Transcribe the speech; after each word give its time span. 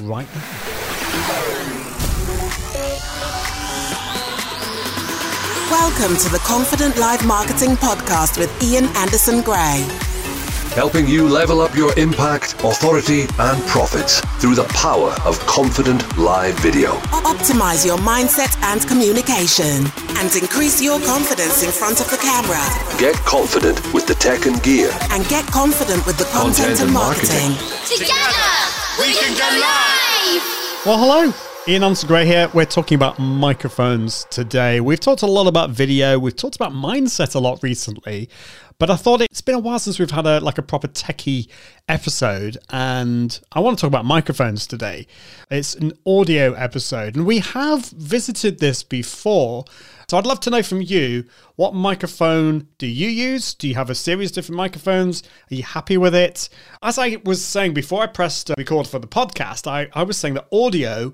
right 0.00 0.26
now. 0.34 0.87
Welcome 5.98 6.16
to 6.18 6.28
the 6.28 6.38
Confident 6.38 6.96
Live 6.96 7.26
Marketing 7.26 7.70
Podcast 7.70 8.38
with 8.38 8.62
Ian 8.62 8.84
Anderson 8.94 9.40
Gray. 9.42 9.84
Helping 10.70 11.08
you 11.08 11.28
level 11.28 11.60
up 11.60 11.74
your 11.74 11.92
impact, 11.98 12.54
authority, 12.62 13.22
and 13.40 13.60
profits 13.66 14.20
through 14.38 14.54
the 14.54 14.62
power 14.70 15.10
of 15.24 15.40
confident 15.40 16.16
live 16.16 16.56
video. 16.60 16.92
Optimize 17.26 17.84
your 17.84 17.98
mindset 17.98 18.56
and 18.62 18.86
communication 18.86 19.90
and 20.22 20.30
increase 20.36 20.80
your 20.80 21.00
confidence 21.00 21.64
in 21.64 21.72
front 21.72 22.00
of 22.00 22.08
the 22.10 22.18
camera. 22.18 22.62
Get 22.96 23.16
confident 23.26 23.82
with 23.92 24.06
the 24.06 24.14
tech 24.14 24.46
and 24.46 24.62
gear. 24.62 24.96
And 25.10 25.26
get 25.26 25.46
confident 25.46 26.06
with 26.06 26.16
the 26.16 26.30
content, 26.30 26.78
content 26.78 26.80
and, 26.80 26.92
marketing. 26.92 27.58
marketing. 27.58 28.06
Together, 28.06 28.50
we 29.02 29.14
can 29.18 29.34
go 29.34 29.50
live! 29.58 30.86
Well, 30.86 30.98
hello. 31.02 31.47
Ian 31.68 31.84
Anderson 31.84 32.08
Gray 32.08 32.24
here. 32.24 32.50
We're 32.54 32.64
talking 32.64 32.96
about 32.96 33.18
microphones 33.18 34.26
today. 34.30 34.80
We've 34.80 34.98
talked 34.98 35.20
a 35.20 35.26
lot 35.26 35.46
about 35.46 35.68
video. 35.68 36.18
We've 36.18 36.34
talked 36.34 36.56
about 36.56 36.72
mindset 36.72 37.34
a 37.34 37.38
lot 37.38 37.62
recently, 37.62 38.30
but 38.78 38.88
I 38.88 38.96
thought 38.96 39.20
it's 39.20 39.42
been 39.42 39.56
a 39.56 39.58
while 39.58 39.78
since 39.78 39.98
we've 39.98 40.10
had 40.10 40.24
a 40.24 40.40
like 40.40 40.56
a 40.56 40.62
proper 40.62 40.88
techie 40.88 41.46
episode, 41.86 42.56
and 42.70 43.38
I 43.52 43.60
want 43.60 43.76
to 43.76 43.82
talk 43.82 43.88
about 43.88 44.06
microphones 44.06 44.66
today. 44.66 45.06
It's 45.50 45.74
an 45.74 45.92
audio 46.06 46.54
episode, 46.54 47.16
and 47.16 47.26
we 47.26 47.40
have 47.40 47.84
visited 47.90 48.60
this 48.60 48.82
before. 48.82 49.66
So 50.08 50.16
I'd 50.16 50.24
love 50.24 50.40
to 50.40 50.50
know 50.50 50.62
from 50.62 50.80
you 50.80 51.26
what 51.56 51.74
microphone 51.74 52.68
do 52.78 52.86
you 52.86 53.08
use? 53.08 53.52
Do 53.52 53.68
you 53.68 53.74
have 53.74 53.90
a 53.90 53.94
series 53.94 54.30
of 54.30 54.36
different 54.36 54.56
microphones? 54.56 55.22
Are 55.50 55.54
you 55.54 55.64
happy 55.64 55.98
with 55.98 56.14
it? 56.14 56.48
As 56.82 56.98
I 56.98 57.18
was 57.26 57.44
saying 57.44 57.74
before 57.74 58.02
I 58.02 58.06
pressed 58.06 58.50
record 58.56 58.86
for 58.86 58.98
the 58.98 59.06
podcast, 59.06 59.66
I, 59.66 59.90
I 59.92 60.04
was 60.04 60.16
saying 60.16 60.32
that 60.32 60.46
audio 60.50 61.12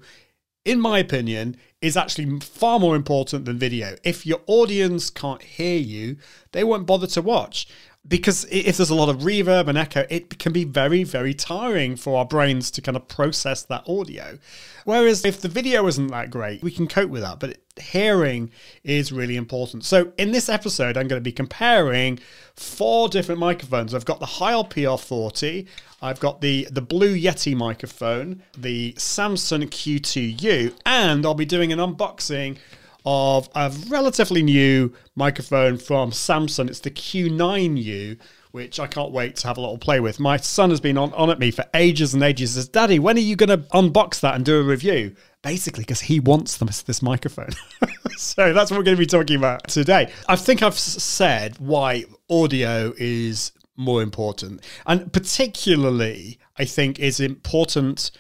in 0.65 0.81
my 0.81 0.98
opinion, 0.98 1.57
is 1.81 1.97
actually 1.97 2.41
far 2.41 2.81
more 2.81 2.97
important 2.97 3.45
than 3.45 3.59
video. 3.59 3.97
If 4.03 4.25
your 4.25 4.41
audience 4.47 5.11
can't 5.11 5.43
hear 5.43 5.79
you, 5.79 6.17
they 6.53 6.65
won't 6.65 6.87
bother 6.87 7.07
to 7.09 7.23
watch. 7.23 7.67
Because 8.07 8.45
if 8.51 8.77
there's 8.77 8.91
a 8.91 8.95
lot 8.95 9.09
of 9.09 9.23
reverb 9.23 9.67
and 9.67 9.79
echo, 9.79 10.07
it 10.11 10.39
can 10.39 10.53
be 10.53 10.65
very, 10.65 11.05
very 11.05 11.33
tiring 11.33 11.97
for 11.97 12.19
our 12.19 12.27
brains 12.27 12.71
to 12.73 12.83
kind 12.83 12.97
of 12.97 13.09
process 13.09 13.63
that 13.63 13.89
audio. 13.89 14.39
Whereas 14.85 15.25
if 15.25 15.41
the 15.41 15.49
video 15.49 15.87
isn't 15.87 16.09
that 16.09 16.31
great, 16.31 16.63
we 16.63 16.71
can 16.71 16.87
cope 16.87 17.09
with 17.09 17.23
that. 17.23 17.41
But 17.41 17.59
hearing 17.81 18.51
is 18.83 19.11
really 19.11 19.37
important. 19.37 19.85
So 19.85 20.13
in 20.19 20.33
this 20.33 20.49
episode, 20.49 20.97
I'm 20.97 21.09
going 21.09 21.21
to 21.21 21.25
be 21.25 21.33
comparing 21.33 22.19
four 22.55 23.09
different 23.09 23.41
microphones. 23.41 23.95
I've 23.95 24.05
got 24.05 24.21
the 24.21 24.27
Heil 24.27 24.65
PR40, 24.65 25.67
I've 26.03 26.21
got 26.21 26.41
the, 26.43 26.69
the 26.71 26.83
Blue 26.83 27.17
Yeti 27.17 27.57
microphone, 27.57 28.43
the 28.57 28.93
Samsung 28.95 29.69
Q2U, 29.69 30.75
and 30.85 31.25
I'll 31.25 31.35
be 31.35 31.47
doing 31.47 31.73
an 31.73 31.79
unboxing 31.79 32.59
of 33.05 33.49
a 33.55 33.73
relatively 33.89 34.43
new 34.43 34.93
microphone 35.15 35.79
from 35.79 36.13
Samson. 36.13 36.69
It's 36.69 36.81
the 36.81 36.91
Q9U, 36.91 38.19
which 38.53 38.81
I 38.81 38.87
can't 38.87 39.13
wait 39.13 39.37
to 39.37 39.49
have 39.49 39.59
a 39.59 39.61
little 39.61 39.79
play 39.79 40.01
with. 40.01 40.21
My 40.21 40.37
son 40.37 40.71
has 40.71 40.81
been 40.81 40.97
on, 40.97 41.13
on 41.15 41.31
at 41.31 41.39
me 41.39 41.51
for 41.51 41.65
ages 41.75 42.15
and 42.15 42.23
ages. 42.23 42.55
He 42.55 42.61
says, 42.61 42.69
Daddy, 42.69 42.99
when 42.99 43.17
are 43.17 43.21
you 43.21 43.37
going 43.37 43.49
to 43.49 43.67
unbox 43.69 44.21
that 44.21 44.35
and 44.35 44.45
do 44.45 44.59
a 44.59 44.63
review? 44.63 45.14
Basically, 45.43 45.83
because 45.83 46.01
he 46.01 46.20
wants 46.20 46.57
this 46.57 47.03
microphone. 47.03 47.51
so 48.17 48.53
that's 48.53 48.70
what 48.70 48.79
we're 48.79 48.85
going 48.85 48.97
to 48.97 49.03
be 49.03 49.07
talking 49.07 49.37
about 49.37 49.69
today. 49.69 50.11
I 50.29 50.37
think 50.37 50.63
I've 50.63 50.79
said 50.79 51.59
why 51.59 52.05
audio 52.31 52.95
is 52.97 53.53
more 53.77 54.03
important. 54.03 54.63
And 54.87 55.13
particularly, 55.13 56.39
I 56.57 56.64
think 56.64 56.98
is 56.98 57.20
important 57.20 58.11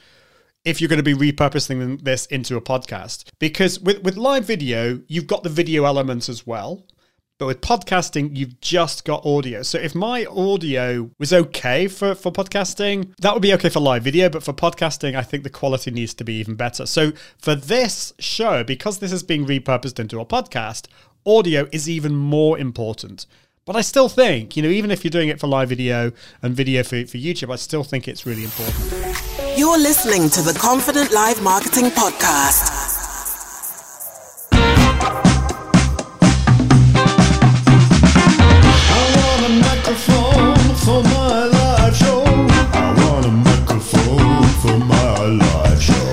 if 0.64 0.80
you're 0.80 0.88
going 0.88 1.02
to 1.02 1.02
be 1.02 1.14
repurposing 1.14 2.02
this 2.02 2.26
into 2.26 2.56
a 2.56 2.60
podcast. 2.60 3.24
Because 3.38 3.78
with, 3.80 4.02
with 4.02 4.16
live 4.16 4.44
video, 4.44 5.00
you've 5.06 5.26
got 5.26 5.42
the 5.42 5.48
video 5.50 5.84
elements 5.84 6.28
as 6.28 6.46
well. 6.46 6.86
But 7.36 7.46
with 7.46 7.60
podcasting, 7.62 8.36
you've 8.36 8.60
just 8.60 9.04
got 9.04 9.26
audio. 9.26 9.62
So 9.62 9.76
if 9.76 9.92
my 9.92 10.24
audio 10.26 11.10
was 11.18 11.32
okay 11.32 11.88
for, 11.88 12.14
for 12.14 12.30
podcasting, 12.30 13.12
that 13.18 13.32
would 13.32 13.42
be 13.42 13.52
okay 13.54 13.68
for 13.68 13.80
live 13.80 14.04
video. 14.04 14.28
But 14.28 14.44
for 14.44 14.52
podcasting, 14.52 15.16
I 15.16 15.22
think 15.22 15.42
the 15.42 15.50
quality 15.50 15.90
needs 15.90 16.14
to 16.14 16.24
be 16.24 16.34
even 16.34 16.54
better. 16.54 16.86
So 16.86 17.12
for 17.36 17.56
this 17.56 18.12
show, 18.20 18.62
because 18.62 19.00
this 19.00 19.10
is 19.10 19.24
being 19.24 19.46
repurposed 19.46 19.98
into 19.98 20.20
a 20.20 20.24
podcast, 20.24 20.86
audio 21.26 21.68
is 21.72 21.90
even 21.90 22.14
more 22.14 22.56
important. 22.56 23.26
But 23.64 23.74
I 23.76 23.80
still 23.80 24.08
think, 24.08 24.56
you 24.56 24.62
know, 24.62 24.68
even 24.68 24.92
if 24.92 25.02
you're 25.02 25.10
doing 25.10 25.28
it 25.28 25.40
for 25.40 25.48
live 25.48 25.70
video 25.70 26.12
and 26.40 26.54
video 26.54 26.84
for, 26.84 27.04
for 27.06 27.18
YouTube, 27.18 27.52
I 27.52 27.56
still 27.56 27.82
think 27.82 28.06
it's 28.06 28.26
really 28.26 28.44
important. 28.44 29.23
You're 29.56 29.78
listening 29.78 30.28
to 30.30 30.42
the 30.42 30.52
Confident 30.52 31.12
Live 31.12 31.40
Marketing 31.40 31.84
Podcast. 31.84 32.70
I 38.90 39.00
want 39.16 39.46
a 39.46 39.50
microphone 39.62 40.74
for 40.76 41.02
my 41.04 41.44
live 41.46 41.96
show. 41.96 42.24
I 42.24 42.94
want 42.98 43.26
a 43.26 43.30
microphone 43.30 44.48
for 44.60 44.76
my 44.78 45.24
live 45.24 45.80
show. 45.80 46.10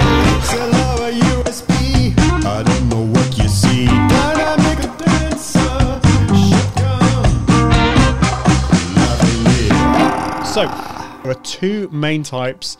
I 2.44 2.63
don't 2.63 2.90
know 2.90 3.06
what 3.06 3.38
you 3.40 3.47
see. 3.47 3.85
Can 3.88 4.12
I 4.12 4.56
make 4.68 4.84
a 4.84 4.88
dancer? 5.03 5.69
So, 10.46 10.62
there 11.24 11.31
are 11.31 11.41
two 11.44 11.90
main 11.91 12.22
types 12.22 12.78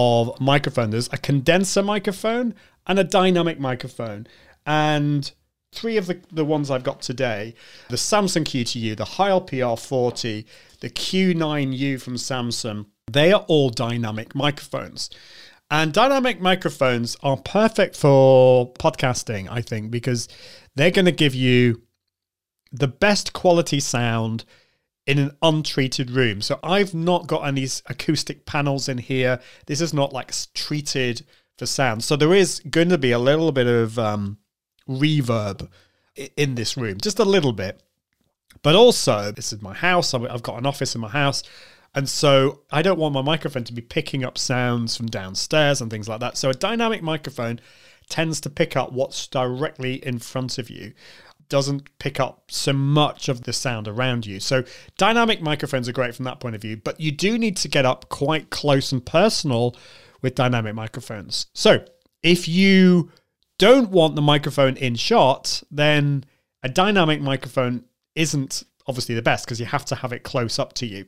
of 0.00 0.40
microphone. 0.40 0.90
There's 0.90 1.12
a 1.12 1.18
condenser 1.18 1.82
microphone 1.82 2.54
and 2.86 3.00
a 3.00 3.04
dynamic 3.04 3.58
microphone. 3.58 4.28
And 4.64 5.28
three 5.72 5.96
of 5.96 6.06
the, 6.06 6.20
the 6.30 6.44
ones 6.44 6.70
I've 6.70 6.84
got 6.84 7.02
today 7.02 7.56
the 7.88 7.96
Samsung 7.96 8.44
Q2U, 8.44 8.96
the 8.96 9.04
Heil 9.04 9.40
PR40, 9.40 10.44
the 10.80 10.88
Q9U 10.88 12.00
from 12.00 12.14
Samsung, 12.14 12.86
they 13.10 13.32
are 13.32 13.44
all 13.48 13.70
dynamic 13.70 14.36
microphones. 14.36 15.10
And 15.68 15.92
dynamic 15.92 16.40
microphones 16.40 17.16
are 17.24 17.36
perfect 17.36 17.96
for 17.96 18.72
podcasting, 18.74 19.48
I 19.50 19.62
think, 19.62 19.90
because 19.90 20.28
they're 20.76 20.92
going 20.92 21.06
to 21.06 21.12
give 21.12 21.34
you 21.34 21.82
the 22.70 22.88
best 22.88 23.32
quality 23.32 23.80
sound 23.80 24.44
in 25.08 25.18
an 25.18 25.30
untreated 25.40 26.10
room. 26.10 26.42
So 26.42 26.60
I've 26.62 26.92
not 26.92 27.26
got 27.26 27.46
any 27.46 27.66
acoustic 27.86 28.44
panels 28.44 28.90
in 28.90 28.98
here. 28.98 29.40
This 29.64 29.80
is 29.80 29.94
not 29.94 30.12
like 30.12 30.32
treated 30.52 31.24
for 31.56 31.64
sound. 31.64 32.04
So 32.04 32.14
there 32.14 32.34
is 32.34 32.60
going 32.70 32.90
to 32.90 32.98
be 32.98 33.10
a 33.10 33.18
little 33.18 33.50
bit 33.50 33.66
of 33.66 33.98
um, 33.98 34.36
reverb 34.86 35.66
in 36.36 36.56
this 36.56 36.76
room, 36.76 36.98
just 37.00 37.18
a 37.18 37.24
little 37.24 37.54
bit. 37.54 37.82
But 38.62 38.74
also, 38.74 39.32
this 39.32 39.50
is 39.50 39.62
my 39.62 39.72
house. 39.72 40.12
I've 40.12 40.42
got 40.42 40.58
an 40.58 40.66
office 40.66 40.94
in 40.94 41.00
my 41.00 41.08
house. 41.08 41.42
And 41.94 42.06
so 42.06 42.60
I 42.70 42.82
don't 42.82 42.98
want 42.98 43.14
my 43.14 43.22
microphone 43.22 43.64
to 43.64 43.72
be 43.72 43.80
picking 43.80 44.24
up 44.24 44.36
sounds 44.36 44.94
from 44.94 45.06
downstairs 45.06 45.80
and 45.80 45.90
things 45.90 46.06
like 46.06 46.20
that. 46.20 46.36
So 46.36 46.50
a 46.50 46.54
dynamic 46.54 47.02
microphone 47.02 47.60
tends 48.10 48.42
to 48.42 48.50
pick 48.50 48.76
up 48.76 48.92
what's 48.92 49.26
directly 49.26 50.04
in 50.04 50.18
front 50.18 50.58
of 50.58 50.68
you 50.68 50.92
doesn't 51.48 51.88
pick 51.98 52.20
up 52.20 52.50
so 52.50 52.72
much 52.72 53.28
of 53.28 53.42
the 53.42 53.52
sound 53.52 53.88
around 53.88 54.26
you. 54.26 54.40
So 54.40 54.64
dynamic 54.96 55.40
microphones 55.40 55.88
are 55.88 55.92
great 55.92 56.14
from 56.14 56.24
that 56.24 56.40
point 56.40 56.54
of 56.54 56.62
view, 56.62 56.76
but 56.76 57.00
you 57.00 57.12
do 57.12 57.38
need 57.38 57.56
to 57.58 57.68
get 57.68 57.86
up 57.86 58.08
quite 58.08 58.50
close 58.50 58.92
and 58.92 59.04
personal 59.04 59.76
with 60.22 60.34
dynamic 60.34 60.74
microphones. 60.74 61.46
So 61.54 61.84
if 62.22 62.48
you 62.48 63.10
don't 63.58 63.90
want 63.90 64.14
the 64.14 64.22
microphone 64.22 64.76
in 64.76 64.94
shot, 64.94 65.62
then 65.70 66.24
a 66.62 66.68
dynamic 66.68 67.20
microphone 67.20 67.84
isn't 68.14 68.64
obviously 68.86 69.14
the 69.14 69.22
best 69.22 69.44
because 69.44 69.60
you 69.60 69.66
have 69.66 69.84
to 69.86 69.94
have 69.94 70.12
it 70.12 70.22
close 70.22 70.58
up 70.58 70.72
to 70.74 70.86
you. 70.86 71.06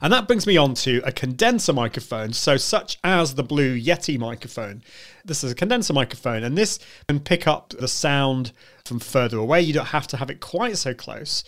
And 0.00 0.12
that 0.12 0.28
brings 0.28 0.46
me 0.46 0.56
on 0.56 0.74
to 0.74 1.02
a 1.04 1.10
condenser 1.10 1.72
microphone, 1.72 2.32
so 2.32 2.56
such 2.56 2.98
as 3.02 3.34
the 3.34 3.42
Blue 3.42 3.76
Yeti 3.76 4.18
microphone. 4.18 4.82
This 5.24 5.42
is 5.42 5.52
a 5.52 5.56
condenser 5.56 5.92
microphone, 5.92 6.44
and 6.44 6.56
this 6.56 6.78
can 7.08 7.20
pick 7.20 7.46
up 7.46 7.70
the 7.70 7.88
sound 7.88 8.52
from 8.84 9.00
further 9.00 9.38
away. 9.38 9.60
You 9.60 9.72
don't 9.72 9.86
have 9.86 10.06
to 10.08 10.16
have 10.16 10.30
it 10.30 10.40
quite 10.40 10.76
so 10.78 10.94
close, 10.94 11.42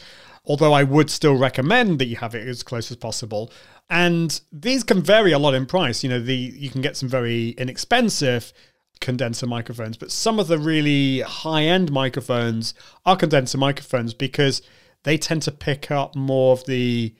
although 0.44 0.72
I 0.72 0.82
would 0.82 1.10
still 1.10 1.36
recommend 1.36 2.00
that 2.00 2.06
you 2.06 2.16
have 2.16 2.34
it 2.34 2.46
as 2.48 2.64
close 2.64 2.90
as 2.90 2.96
possible. 2.96 3.52
And 3.88 4.40
these 4.52 4.82
can 4.82 5.02
vary 5.02 5.32
a 5.32 5.38
lot 5.38 5.54
in 5.54 5.66
price. 5.66 6.02
You 6.02 6.10
know, 6.10 6.20
the 6.20 6.34
you 6.34 6.70
can 6.70 6.80
get 6.80 6.96
some 6.96 7.08
very 7.08 7.50
inexpensive 7.50 8.52
condenser 9.00 9.46
microphones, 9.46 9.96
but 9.96 10.10
some 10.10 10.38
of 10.38 10.48
the 10.48 10.58
really 10.58 11.20
high-end 11.20 11.90
microphones 11.90 12.74
are 13.06 13.16
condenser 13.16 13.58
microphones 13.58 14.12
because 14.12 14.60
they 15.04 15.16
tend 15.16 15.42
to 15.42 15.52
pick 15.52 15.90
up 15.90 16.14
more 16.14 16.52
of 16.52 16.64
the 16.66 17.14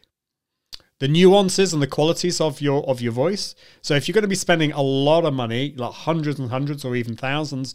the 1.00 1.08
nuances 1.08 1.72
and 1.72 1.82
the 1.82 1.86
qualities 1.86 2.40
of 2.40 2.60
your 2.60 2.82
of 2.88 3.00
your 3.00 3.12
voice. 3.12 3.54
So 3.82 3.94
if 3.94 4.06
you're 4.06 4.14
going 4.14 4.22
to 4.22 4.28
be 4.28 4.34
spending 4.34 4.70
a 4.70 4.82
lot 4.82 5.24
of 5.24 5.34
money, 5.34 5.74
like 5.76 5.92
hundreds 5.92 6.38
and 6.38 6.50
hundreds 6.50 6.84
or 6.84 6.94
even 6.94 7.16
thousands, 7.16 7.74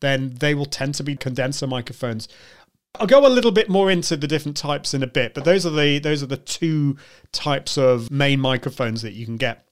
then 0.00 0.36
they 0.38 0.54
will 0.54 0.66
tend 0.66 0.94
to 0.96 1.02
be 1.02 1.16
condenser 1.16 1.66
microphones. 1.66 2.28
I'll 3.00 3.06
go 3.06 3.26
a 3.26 3.28
little 3.28 3.50
bit 3.50 3.68
more 3.68 3.90
into 3.90 4.16
the 4.16 4.26
different 4.26 4.56
types 4.56 4.94
in 4.94 5.02
a 5.02 5.06
bit, 5.06 5.34
but 5.34 5.44
those 5.44 5.66
are 5.66 5.70
the 5.70 5.98
those 5.98 6.22
are 6.22 6.26
the 6.26 6.36
two 6.36 6.96
types 7.32 7.76
of 7.76 8.10
main 8.10 8.40
microphones 8.40 9.02
that 9.02 9.14
you 9.14 9.24
can 9.24 9.36
get. 9.36 9.66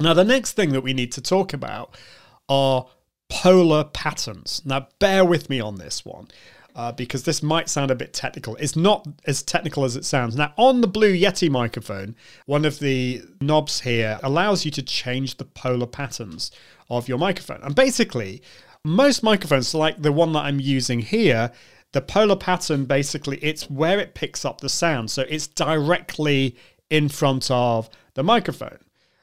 Now 0.00 0.14
the 0.14 0.24
next 0.24 0.52
thing 0.52 0.70
that 0.70 0.82
we 0.82 0.94
need 0.94 1.12
to 1.12 1.20
talk 1.20 1.52
about 1.52 1.96
are 2.48 2.86
polar 3.28 3.84
patterns. 3.84 4.62
Now 4.64 4.88
bear 5.00 5.24
with 5.24 5.50
me 5.50 5.60
on 5.60 5.76
this 5.76 6.04
one 6.04 6.28
uh, 6.76 6.92
because 6.92 7.24
this 7.24 7.42
might 7.42 7.70
sound 7.70 7.90
a 7.90 7.94
bit 7.94 8.12
technical. 8.12 8.54
It's 8.56 8.76
not 8.76 9.08
as 9.24 9.42
technical 9.42 9.84
as 9.84 9.96
it 9.96 10.04
sounds. 10.04 10.36
Now, 10.36 10.52
on 10.56 10.82
the 10.82 10.86
Blue 10.86 11.12
Yeti 11.12 11.50
microphone, 11.50 12.14
one 12.44 12.66
of 12.66 12.78
the 12.78 13.22
knobs 13.40 13.80
here 13.80 14.20
allows 14.22 14.66
you 14.66 14.70
to 14.72 14.82
change 14.82 15.38
the 15.38 15.46
polar 15.46 15.86
patterns 15.86 16.50
of 16.90 17.08
your 17.08 17.16
microphone. 17.16 17.62
And 17.62 17.74
basically, 17.74 18.42
most 18.84 19.22
microphones, 19.22 19.74
like 19.74 20.02
the 20.02 20.12
one 20.12 20.34
that 20.34 20.44
I'm 20.44 20.60
using 20.60 21.00
here, 21.00 21.50
the 21.92 22.02
polar 22.02 22.36
pattern 22.36 22.84
basically 22.84 23.38
it's 23.38 23.70
where 23.70 23.98
it 23.98 24.14
picks 24.14 24.44
up 24.44 24.60
the 24.60 24.68
sound. 24.68 25.10
So 25.10 25.22
it's 25.22 25.46
directly 25.46 26.56
in 26.90 27.08
front 27.08 27.50
of 27.50 27.88
the 28.14 28.22
microphone. 28.22 28.78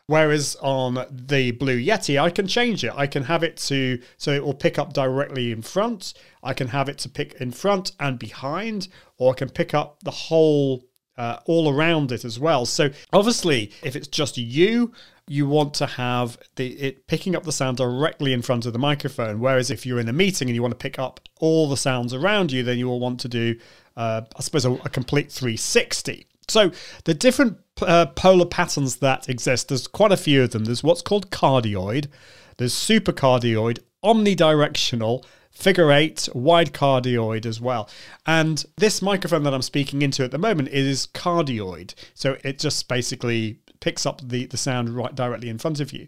Whereas 0.07 0.57
on 0.61 1.05
the 1.09 1.51
Blue 1.51 1.79
Yeti, 1.79 2.21
I 2.21 2.29
can 2.29 2.45
change 2.45 2.83
it. 2.83 2.91
I 2.95 3.07
can 3.07 3.23
have 3.23 3.41
it 3.41 3.55
to, 3.57 4.01
so 4.17 4.31
it 4.31 4.43
will 4.43 4.53
pick 4.53 4.77
up 4.77 4.91
directly 4.91 5.51
in 5.51 5.61
front. 5.61 6.13
I 6.43 6.53
can 6.53 6.67
have 6.67 6.89
it 6.89 6.97
to 6.99 7.09
pick 7.09 7.35
in 7.35 7.51
front 7.51 7.93
and 7.99 8.19
behind, 8.19 8.89
or 9.17 9.31
I 9.31 9.35
can 9.35 9.49
pick 9.49 9.73
up 9.73 10.03
the 10.03 10.11
whole, 10.11 10.83
uh, 11.17 11.37
all 11.45 11.73
around 11.73 12.11
it 12.11 12.25
as 12.25 12.37
well. 12.37 12.65
So 12.65 12.89
obviously, 13.13 13.71
if 13.81 13.95
it's 13.95 14.09
just 14.09 14.37
you, 14.37 14.91
you 15.25 15.47
want 15.47 15.73
to 15.75 15.85
have 15.85 16.37
the 16.57 16.67
it 16.73 17.07
picking 17.07 17.33
up 17.33 17.43
the 17.43 17.51
sound 17.53 17.77
directly 17.77 18.33
in 18.33 18.41
front 18.41 18.65
of 18.65 18.73
the 18.73 18.79
microphone. 18.79 19.39
Whereas 19.39 19.71
if 19.71 19.85
you're 19.85 19.99
in 20.01 20.09
a 20.09 20.13
meeting 20.13 20.49
and 20.49 20.55
you 20.55 20.61
want 20.61 20.73
to 20.73 20.83
pick 20.83 20.99
up 20.99 21.21
all 21.39 21.69
the 21.69 21.77
sounds 21.77 22.13
around 22.13 22.51
you, 22.51 22.61
then 22.61 22.77
you 22.77 22.87
will 22.87 22.99
want 22.99 23.21
to 23.21 23.29
do, 23.29 23.55
uh, 23.95 24.23
I 24.35 24.41
suppose, 24.41 24.65
a, 24.65 24.73
a 24.73 24.89
complete 24.89 25.31
360. 25.31 26.27
So 26.47 26.71
the 27.05 27.13
different 27.13 27.57
uh, 27.81 28.07
polar 28.07 28.45
patterns 28.45 28.97
that 28.97 29.29
exist, 29.29 29.69
there's 29.69 29.87
quite 29.87 30.11
a 30.11 30.17
few 30.17 30.43
of 30.43 30.51
them. 30.51 30.65
There's 30.65 30.83
what's 30.83 31.01
called 31.01 31.31
cardioid, 31.31 32.07
there's 32.57 32.73
supercardioid, 32.73 33.79
omnidirectional, 34.03 35.23
figure 35.49 35.91
eight, 35.91 36.27
wide 36.33 36.73
cardioid 36.73 37.45
as 37.45 37.61
well. 37.61 37.89
And 38.25 38.63
this 38.77 39.01
microphone 39.01 39.43
that 39.43 39.53
I'm 39.53 39.61
speaking 39.61 40.01
into 40.01 40.23
at 40.23 40.31
the 40.31 40.37
moment 40.37 40.69
is 40.69 41.07
cardioid. 41.07 41.93
So 42.13 42.37
it 42.43 42.59
just 42.59 42.87
basically 42.87 43.59
picks 43.79 44.05
up 44.05 44.21
the, 44.27 44.45
the 44.45 44.57
sound 44.57 44.89
right 44.89 45.13
directly 45.13 45.49
in 45.49 45.57
front 45.57 45.79
of 45.79 45.91
you. 45.91 46.07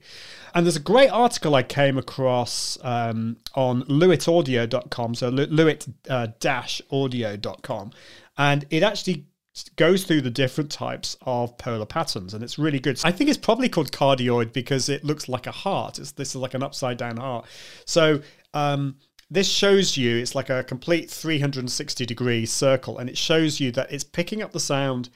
And 0.54 0.66
there's 0.66 0.78
a 0.78 0.82
great 0.82 1.10
article 1.10 1.56
I 1.56 1.64
came 1.64 1.98
across 1.98 2.78
um, 2.84 3.38
on 3.54 3.84
lewittaudio.com, 3.84 5.16
so 5.16 5.30
lewitt-audio.com. 5.30 7.88
Uh, 7.88 7.92
and 8.38 8.66
it 8.70 8.84
actually 8.84 9.26
goes 9.76 10.04
through 10.04 10.22
the 10.22 10.30
different 10.30 10.72
types 10.72 11.18
of 11.22 11.58
polar 11.58 11.86
patterns 11.86 12.34
and 12.34 12.44
it's 12.44 12.60
really 12.60 12.80
good. 12.80 13.00
I 13.04 13.12
think 13.12 13.30
it's 13.30 13.40
probably 13.40 13.70
called 13.70 13.92
cardioid 13.92 14.54
because 14.54 14.90
it 14.90 15.04
looks 15.04 15.30
like 15.30 15.48
a 15.48 15.52
heart. 15.52 16.00
It's, 16.00 16.12
this 16.12 16.30
is 16.30 16.36
like 16.36 16.54
an 16.54 16.64
upside 16.64 16.98
down 16.98 17.18
heart. 17.18 17.46
So 17.86 18.22
um, 18.54 18.98
this 19.30 19.50
shows 19.50 19.98
you 19.98 20.18
it's 20.18 20.36
like 20.36 20.50
a 20.50 20.64
complete 20.64 21.10
360 21.10 22.06
degree 22.06 22.46
circle 22.46 22.98
and 22.98 23.10
it 23.10 23.18
shows 23.18 23.60
you 23.60 23.72
that 23.72 23.92
it's 23.92 24.04
picking 24.04 24.42
up 24.42 24.52
the 24.52 24.60
sound 24.60 25.10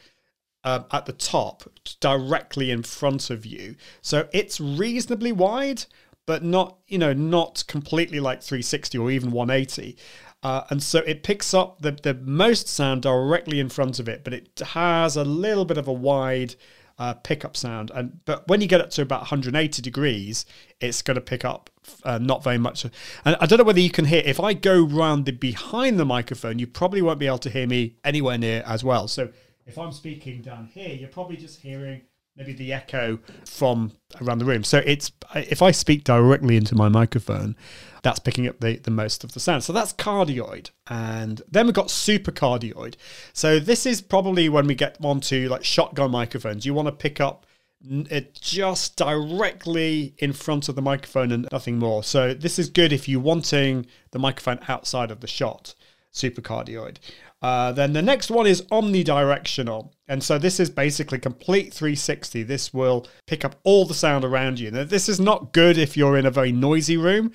uh, 0.63 0.83
at 0.91 1.05
the 1.05 1.13
top 1.13 1.63
directly 1.99 2.71
in 2.71 2.83
front 2.83 3.29
of 3.29 3.45
you. 3.45 3.75
So 4.01 4.27
it's 4.33 4.59
reasonably 4.59 5.31
wide, 5.31 5.85
but 6.25 6.43
not, 6.43 6.77
you 6.87 6.97
know, 6.97 7.13
not 7.13 7.63
completely 7.67 8.19
like 8.19 8.41
360 8.41 8.97
or 8.97 9.11
even 9.11 9.31
180. 9.31 9.97
Uh, 10.41 10.63
and 10.69 10.81
so 10.81 10.99
it 10.99 11.23
picks 11.23 11.53
up 11.53 11.81
the, 11.81 11.91
the 11.91 12.13
most 12.13 12.67
sound 12.67 13.01
directly 13.01 13.59
in 13.59 13.69
front 13.69 13.99
of 13.99 14.07
it, 14.07 14.23
but 14.23 14.33
it 14.33 14.61
has 14.73 15.17
a 15.17 15.23
little 15.23 15.65
bit 15.65 15.77
of 15.77 15.87
a 15.87 15.93
wide 15.93 16.55
uh, 16.97 17.13
pickup 17.13 17.55
sound. 17.57 17.91
And 17.93 18.23
but 18.25 18.47
when 18.47 18.61
you 18.61 18.67
get 18.67 18.81
up 18.81 18.89
to 18.91 19.01
about 19.01 19.21
180 19.21 19.81
degrees, 19.81 20.45
it's 20.79 21.01
going 21.01 21.15
to 21.15 21.21
pick 21.21 21.43
up 21.43 21.69
uh, 22.03 22.17
not 22.19 22.43
very 22.43 22.57
much. 22.57 22.85
And 23.25 23.35
I 23.39 23.45
don't 23.45 23.57
know 23.57 23.63
whether 23.63 23.79
you 23.79 23.89
can 23.89 24.05
hear. 24.05 24.21
If 24.25 24.39
I 24.39 24.53
go 24.53 24.83
round 24.83 25.25
the 25.25 25.31
behind 25.31 25.99
the 25.99 26.05
microphone, 26.05 26.59
you 26.59 26.67
probably 26.67 27.01
won't 27.01 27.19
be 27.19 27.27
able 27.27 27.39
to 27.39 27.49
hear 27.49 27.67
me 27.67 27.95
anywhere 28.03 28.37
near 28.37 28.63
as 28.65 28.83
well. 28.83 29.07
So 29.07 29.29
if 29.65 29.77
I'm 29.77 29.91
speaking 29.91 30.41
down 30.41 30.69
here, 30.73 30.93
you're 30.93 31.09
probably 31.09 31.37
just 31.37 31.61
hearing 31.61 32.01
maybe 32.39 32.53
the 32.53 32.71
echo 32.73 33.19
from 33.45 33.91
around 34.21 34.39
the 34.39 34.45
room. 34.45 34.63
So 34.63 34.81
it's 34.85 35.11
if 35.35 35.61
I 35.61 35.71
speak 35.71 36.05
directly 36.05 36.55
into 36.55 36.73
my 36.73 36.87
microphone, 36.87 37.55
that's 38.01 38.17
picking 38.17 38.47
up 38.47 38.61
the, 38.61 38.77
the 38.77 38.91
most 38.91 39.25
of 39.25 39.33
the 39.33 39.41
sound. 39.41 39.63
So 39.63 39.73
that's 39.73 39.93
cardioid. 39.93 40.69
And 40.87 41.41
then 41.51 41.65
we've 41.65 41.75
got 41.75 41.87
supercardioid. 41.87 42.95
So 43.33 43.59
this 43.59 43.85
is 43.85 44.01
probably 44.01 44.47
when 44.47 44.65
we 44.65 44.73
get 44.73 44.97
onto 45.03 45.49
like 45.49 45.65
shotgun 45.65 46.11
microphones. 46.11 46.65
You 46.65 46.73
want 46.73 46.87
to 46.87 46.93
pick 46.93 47.19
up 47.19 47.45
it 47.81 48.33
just 48.33 48.95
directly 48.97 50.13
in 50.17 50.33
front 50.33 50.67
of 50.67 50.75
the 50.75 50.81
microphone 50.81 51.31
and 51.31 51.47
nothing 51.51 51.77
more. 51.77 52.03
So 52.03 52.33
this 52.33 52.57
is 52.57 52.69
good 52.69 52.91
if 52.91 53.07
you're 53.07 53.21
wanting 53.21 53.85
the 54.11 54.19
microphone 54.19 54.59
outside 54.67 55.11
of 55.11 55.19
the 55.19 55.27
shot, 55.27 55.75
supercardioid. 56.13 56.97
Uh, 57.41 57.71
then 57.71 57.93
the 57.93 58.01
next 58.01 58.29
one 58.29 58.45
is 58.45 58.61
omnidirectional. 58.63 59.91
And 60.07 60.23
so 60.23 60.37
this 60.37 60.59
is 60.59 60.69
basically 60.69 61.19
complete 61.19 61.73
360. 61.73 62.43
This 62.43 62.73
will 62.73 63.07
pick 63.27 63.45
up 63.45 63.55
all 63.63 63.85
the 63.85 63.93
sound 63.93 64.25
around 64.25 64.59
you. 64.59 64.71
Now, 64.71 64.83
this 64.83 65.07
is 65.07 65.19
not 65.19 65.53
good 65.53 65.77
if 65.77 65.95
you're 65.95 66.17
in 66.17 66.25
a 66.25 66.31
very 66.31 66.51
noisy 66.51 66.97
room, 66.97 67.31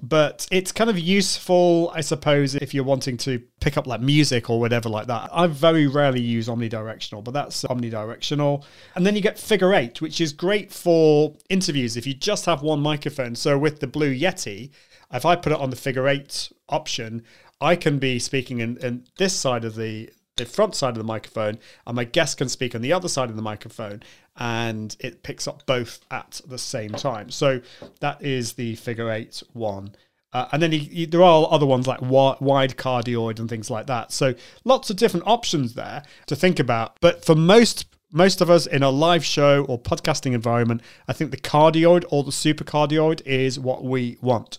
but 0.00 0.46
it's 0.52 0.70
kind 0.70 0.88
of 0.88 0.98
useful, 0.98 1.90
I 1.94 2.00
suppose, 2.00 2.54
if 2.54 2.72
you're 2.72 2.84
wanting 2.84 3.16
to 3.18 3.42
pick 3.60 3.76
up 3.76 3.86
like 3.86 4.00
music 4.00 4.48
or 4.48 4.60
whatever 4.60 4.88
like 4.88 5.08
that. 5.08 5.30
I 5.32 5.46
very 5.48 5.86
rarely 5.88 6.22
use 6.22 6.48
omnidirectional, 6.48 7.24
but 7.24 7.34
that's 7.34 7.64
omnidirectional. 7.64 8.64
And 8.94 9.04
then 9.04 9.16
you 9.16 9.20
get 9.20 9.38
figure 9.38 9.74
eight, 9.74 10.00
which 10.00 10.20
is 10.20 10.32
great 10.32 10.72
for 10.72 11.34
interviews 11.48 11.96
if 11.96 12.06
you 12.06 12.14
just 12.14 12.46
have 12.46 12.62
one 12.62 12.80
microphone. 12.80 13.34
So 13.34 13.58
with 13.58 13.80
the 13.80 13.86
Blue 13.88 14.14
Yeti, 14.14 14.70
if 15.12 15.26
I 15.26 15.34
put 15.36 15.52
it 15.52 15.58
on 15.58 15.70
the 15.70 15.76
figure 15.76 16.06
eight 16.06 16.52
option, 16.68 17.24
I 17.60 17.76
can 17.76 17.98
be 17.98 18.18
speaking 18.18 18.60
in, 18.60 18.76
in 18.78 19.04
this 19.16 19.34
side 19.34 19.64
of 19.64 19.74
the 19.74 20.10
the 20.36 20.46
front 20.46 20.74
side 20.74 20.90
of 20.90 20.96
the 20.98 21.04
microphone, 21.04 21.58
and 21.86 21.94
my 21.94 22.04
guest 22.04 22.38
can 22.38 22.48
speak 22.48 22.74
on 22.74 22.80
the 22.80 22.92
other 22.92 23.08
side 23.08 23.28
of 23.28 23.36
the 23.36 23.42
microphone, 23.42 24.02
and 24.36 24.96
it 24.98 25.22
picks 25.22 25.46
up 25.46 25.66
both 25.66 26.00
at 26.10 26.40
the 26.46 26.56
same 26.56 26.90
time. 26.90 27.30
So 27.30 27.60
that 28.00 28.22
is 28.22 28.54
the 28.54 28.74
figure 28.76 29.10
eight 29.10 29.42
one. 29.52 29.94
Uh, 30.32 30.46
and 30.52 30.62
then 30.62 30.72
you, 30.72 30.78
you, 30.78 31.06
there 31.06 31.22
are 31.22 31.48
other 31.50 31.66
ones 31.66 31.86
like 31.86 32.00
wide 32.00 32.76
cardioid 32.76 33.38
and 33.40 33.48
things 33.48 33.68
like 33.68 33.86
that. 33.88 34.12
So 34.12 34.34
lots 34.64 34.88
of 34.88 34.96
different 34.96 35.26
options 35.26 35.74
there 35.74 36.04
to 36.26 36.36
think 36.36 36.58
about. 36.58 36.96
But 37.00 37.24
for 37.24 37.34
most 37.34 37.86
most 38.12 38.40
of 38.40 38.50
us 38.50 38.66
in 38.66 38.82
a 38.82 38.90
live 38.90 39.24
show 39.24 39.64
or 39.64 39.78
podcasting 39.78 40.32
environment, 40.32 40.82
I 41.06 41.12
think 41.12 41.30
the 41.30 41.36
cardioid 41.36 42.04
or 42.10 42.24
the 42.24 42.30
supercardioid 42.30 43.20
is 43.26 43.58
what 43.58 43.84
we 43.84 44.18
want. 44.20 44.58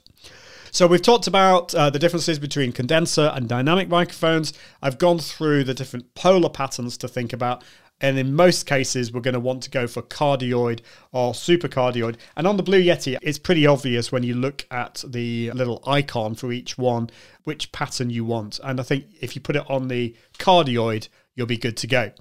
So 0.74 0.88
we've 0.88 1.02
talked 1.02 1.28
about 1.28 1.76
uh, 1.76 1.90
the 1.90 2.00
differences 2.00 2.40
between 2.40 2.72
condenser 2.72 3.34
and 3.36 3.50
dynamic 3.50 3.90
microphones. 3.90 4.54
I've 4.82 4.98
gone 4.98 5.20
through 5.20 5.66
the 5.66 5.74
different 5.74 6.16
polar 6.16 6.50
patterns 6.50 6.98
to 7.00 7.10
think 7.10 7.34
about. 7.34 7.64
And 8.00 8.18
in 8.18 8.34
most 8.34 8.66
cases, 8.66 9.12
we're 9.12 9.22
going 9.22 9.34
to 9.34 9.40
want 9.40 9.64
to 9.64 9.70
go 9.70 9.86
for 9.86 10.02
cardioid 10.02 10.80
or 11.12 11.34
supercardioid. 11.34 12.16
And 12.38 12.48
on 12.48 12.56
the 12.56 12.64
Blue 12.64 12.82
Yeti, 12.82 13.18
it's 13.22 13.38
pretty 13.38 13.68
obvious 13.68 14.14
when 14.14 14.24
you 14.24 14.34
look 14.34 14.66
at 14.72 15.04
the 15.06 15.52
little 15.52 15.84
icon 15.86 16.36
for 16.36 16.54
each 16.54 16.78
one 16.78 17.10
which 17.44 17.74
pattern 17.74 18.10
you 18.10 18.24
want. 18.24 18.60
And 18.64 18.80
I 18.80 18.84
think 18.84 19.06
if 19.20 19.36
you 19.36 19.42
put 19.42 19.58
it 19.58 19.70
on 19.70 19.90
the 19.90 20.16
cardioid, 20.40 21.10
you'll 21.36 21.48
be 21.48 21.58
good 21.58 21.76
to 21.78 21.88
go. 21.88 22.12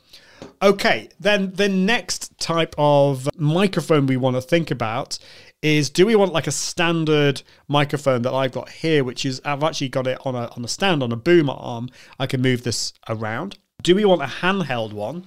Okay, 0.61 1.09
then 1.19 1.53
the 1.53 1.69
next 1.69 2.39
type 2.39 2.75
of 2.77 3.29
microphone 3.37 4.07
we 4.07 4.17
want 4.17 4.37
to 4.37 4.43
think 4.43 4.71
about 4.71 5.19
is 5.63 5.91
do 5.91 6.07
we 6.07 6.17
want 6.17 6.33
like 6.33 6.47
a 6.47 6.53
standard 6.53 7.43
microphone 7.69 8.23
that 8.23 8.33
I've 8.33 8.53
got 8.53 8.71
here, 8.71 9.05
which 9.05 9.27
is 9.27 9.41
I've 9.45 9.63
actually 9.63 9.91
got 9.91 10.07
it 10.07 10.19
on 10.25 10.35
a 10.35 10.51
on 10.57 10.65
a 10.65 10.69
stand 10.69 11.03
on 11.03 11.13
a 11.13 11.17
boom 11.17 11.51
arm. 11.51 11.89
I 12.19 12.27
can 12.27 12.41
move 12.41 12.63
this 12.63 12.93
around. 13.09 13.59
Do 13.83 13.95
we 13.95 14.05
want 14.05 14.23
a 14.23 14.27
handheld 14.27 14.93
one? 14.93 15.27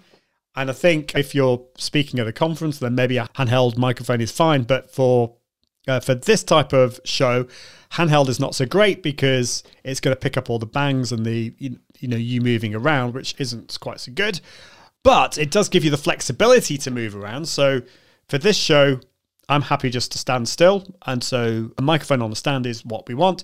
And 0.55 0.69
I 0.69 0.73
think 0.73 1.15
if 1.15 1.33
you're 1.33 1.63
speaking 1.77 2.19
at 2.19 2.27
a 2.27 2.33
conference, 2.33 2.79
then 2.79 2.95
maybe 2.95 3.17
a 3.17 3.27
handheld 3.35 3.77
microphone 3.77 4.21
is 4.21 4.31
fine. 4.31 4.63
But 4.63 4.91
for 4.91 5.35
uh, 5.87 5.99
for 5.99 6.15
this 6.15 6.43
type 6.43 6.73
of 6.73 6.99
show, 7.03 7.45
handheld 7.93 8.29
is 8.29 8.39
not 8.39 8.55
so 8.55 8.65
great 8.65 9.03
because 9.03 9.63
it's 9.83 9.99
going 9.99 10.15
to 10.15 10.19
pick 10.19 10.37
up 10.37 10.49
all 10.49 10.59
the 10.59 10.65
bangs 10.65 11.11
and 11.11 11.25
the 11.25 11.53
you, 11.57 11.79
you 11.99 12.07
know 12.07 12.17
you 12.17 12.41
moving 12.41 12.73
around, 12.73 13.13
which 13.13 13.35
isn't 13.37 13.77
quite 13.79 13.99
so 13.99 14.11
good. 14.11 14.41
But 15.03 15.37
it 15.37 15.51
does 15.51 15.69
give 15.69 15.83
you 15.83 15.91
the 15.91 15.97
flexibility 15.97 16.77
to 16.79 16.91
move 16.91 17.15
around. 17.15 17.47
So 17.49 17.81
for 18.29 18.37
this 18.37 18.55
show, 18.55 19.01
I'm 19.49 19.61
happy 19.61 19.89
just 19.89 20.11
to 20.13 20.17
stand 20.17 20.47
still. 20.47 20.85
And 21.05 21.23
so 21.23 21.71
a 21.77 21.81
microphone 21.81 22.21
on 22.21 22.29
the 22.29 22.35
stand 22.35 22.65
is 22.65 22.85
what 22.85 23.07
we 23.07 23.13
want. 23.13 23.43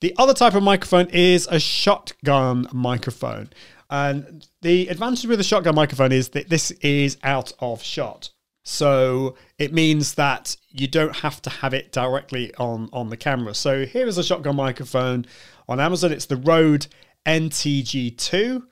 The 0.00 0.14
other 0.16 0.34
type 0.34 0.54
of 0.54 0.62
microphone 0.62 1.08
is 1.08 1.48
a 1.50 1.58
shotgun 1.58 2.68
microphone. 2.72 3.50
And 3.90 4.46
the 4.62 4.88
advantage 4.88 5.26
with 5.26 5.40
a 5.40 5.44
shotgun 5.44 5.74
microphone 5.74 6.12
is 6.12 6.30
that 6.30 6.48
this 6.48 6.70
is 6.82 7.16
out 7.22 7.52
of 7.60 7.82
shot. 7.82 8.30
So 8.64 9.34
it 9.58 9.72
means 9.72 10.14
that 10.14 10.56
you 10.68 10.86
don't 10.86 11.16
have 11.16 11.40
to 11.42 11.50
have 11.50 11.72
it 11.72 11.90
directly 11.90 12.54
on, 12.56 12.90
on 12.92 13.08
the 13.08 13.16
camera. 13.16 13.54
So 13.54 13.86
here 13.86 14.06
is 14.06 14.18
a 14.18 14.24
shotgun 14.24 14.56
microphone 14.56 15.24
on 15.68 15.80
Amazon. 15.80 16.12
It's 16.12 16.26
the 16.26 16.36
Rode 16.36 16.86
NTG2. 17.24 18.62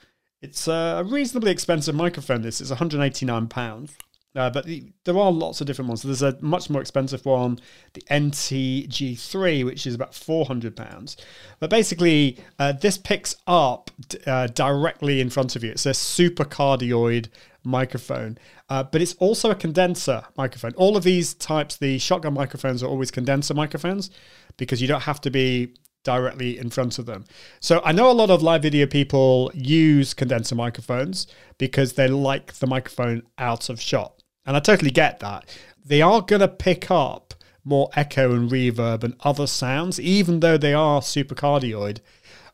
It's 0.43 0.69
a 0.69 1.03
reasonably 1.07 1.51
expensive 1.51 1.95
microphone. 1.95 2.43
This 2.43 2.61
is 2.61 2.69
189 2.69 3.49
pounds. 3.49 3.97
Uh, 4.37 4.51
but 4.51 4.67
the, 4.67 4.85
there 5.05 5.19
are 5.19 5.33
lots 5.33 5.61
of 5.61 5.67
different 5.67 5.89
ones. 5.89 6.03
So 6.03 6.09
there's 6.09 6.23
a 6.23 6.37
much 6.41 6.69
more 6.69 6.81
expensive 6.81 7.25
one, 7.25 7.59
the 7.95 8.03
NTG3, 8.03 9.65
which 9.65 9.87
is 9.87 9.95
about 9.95 10.13
£400. 10.13 11.17
But 11.59 11.71
basically, 11.71 12.39
uh, 12.59 12.73
this 12.73 12.99
picks 12.99 13.35
up 13.47 13.91
uh, 14.27 14.49
directly 14.49 15.21
in 15.21 15.31
front 15.31 15.57
of 15.57 15.65
you. 15.65 15.71
It's 15.71 15.87
a 15.87 15.95
super 15.95 16.45
cardioid 16.45 17.29
microphone, 17.65 18.39
uh, 18.69 18.83
but 18.85 19.03
it's 19.03 19.15
also 19.15 19.51
a 19.51 19.55
condenser 19.55 20.23
microphone. 20.37 20.73
All 20.75 20.97
of 20.97 21.03
these 21.03 21.35
types, 21.35 21.77
the 21.77 21.99
shotgun 21.99 22.35
microphones, 22.35 22.83
are 22.83 22.89
always 22.89 23.11
condenser 23.11 23.55
microphones 23.55 24.11
because 24.57 24.81
you 24.81 24.89
don't 24.89 25.03
have 25.03 25.21
to 25.23 25.31
be 25.31 25.75
directly 26.05 26.57
in 26.57 26.71
front 26.71 26.99
of 26.99 27.07
them. 27.07 27.25
So 27.61 27.83
I 27.85 27.91
know 27.91 28.09
a 28.11 28.13
lot 28.13 28.31
of 28.31 28.41
live 28.41 28.63
video 28.63 28.87
people 28.87 29.51
use 29.55 30.15
condenser 30.15 30.55
microphones 30.55 31.27
because 31.59 31.95
they 31.95 32.07
like 32.07 32.55
the 32.55 32.67
microphone 32.69 33.23
out 33.39 33.69
of 33.69 33.81
shot. 33.81 34.23
And 34.47 34.57
I 34.57 34.61
totally 34.61 34.91
get 34.91 35.21
that. 35.21 35.45
They 35.85 36.01
are 36.03 36.23
going 36.23 36.41
to 36.41 36.49
pick 36.49 36.91
up 36.91 37.35
more 37.65 37.91
echo 37.97 38.33
and 38.33 38.51
reverb 38.51 39.03
and 39.03 39.17
other 39.21 39.47
sounds, 39.47 40.01
even 40.01 40.41
though 40.41 40.57
they 40.57 40.73
are 40.73 41.03
super 41.03 41.35
cardioid, 41.35 41.99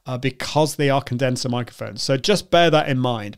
uh, 0.06 0.18
because 0.18 0.76
they 0.76 0.88
are 0.90 1.02
condenser 1.02 1.48
microphones. 1.48 2.02
So 2.02 2.16
just 2.16 2.50
bear 2.50 2.70
that 2.70 2.88
in 2.88 2.98
mind. 2.98 3.36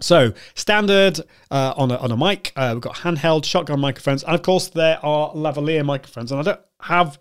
So 0.00 0.32
standard 0.54 1.20
uh, 1.50 1.74
on 1.76 1.90
a 1.90 1.96
on 1.96 2.10
a 2.10 2.16
mic, 2.16 2.52
uh, 2.56 2.70
we've 2.74 2.82
got 2.82 2.96
handheld 2.96 3.44
shotgun 3.44 3.80
microphones, 3.80 4.22
and 4.24 4.34
of 4.34 4.42
course 4.42 4.68
there 4.68 5.04
are 5.04 5.32
lavalier 5.32 5.84
microphones. 5.84 6.32
And 6.32 6.40
I 6.40 6.42
don't 6.42 6.60
have 6.80 7.18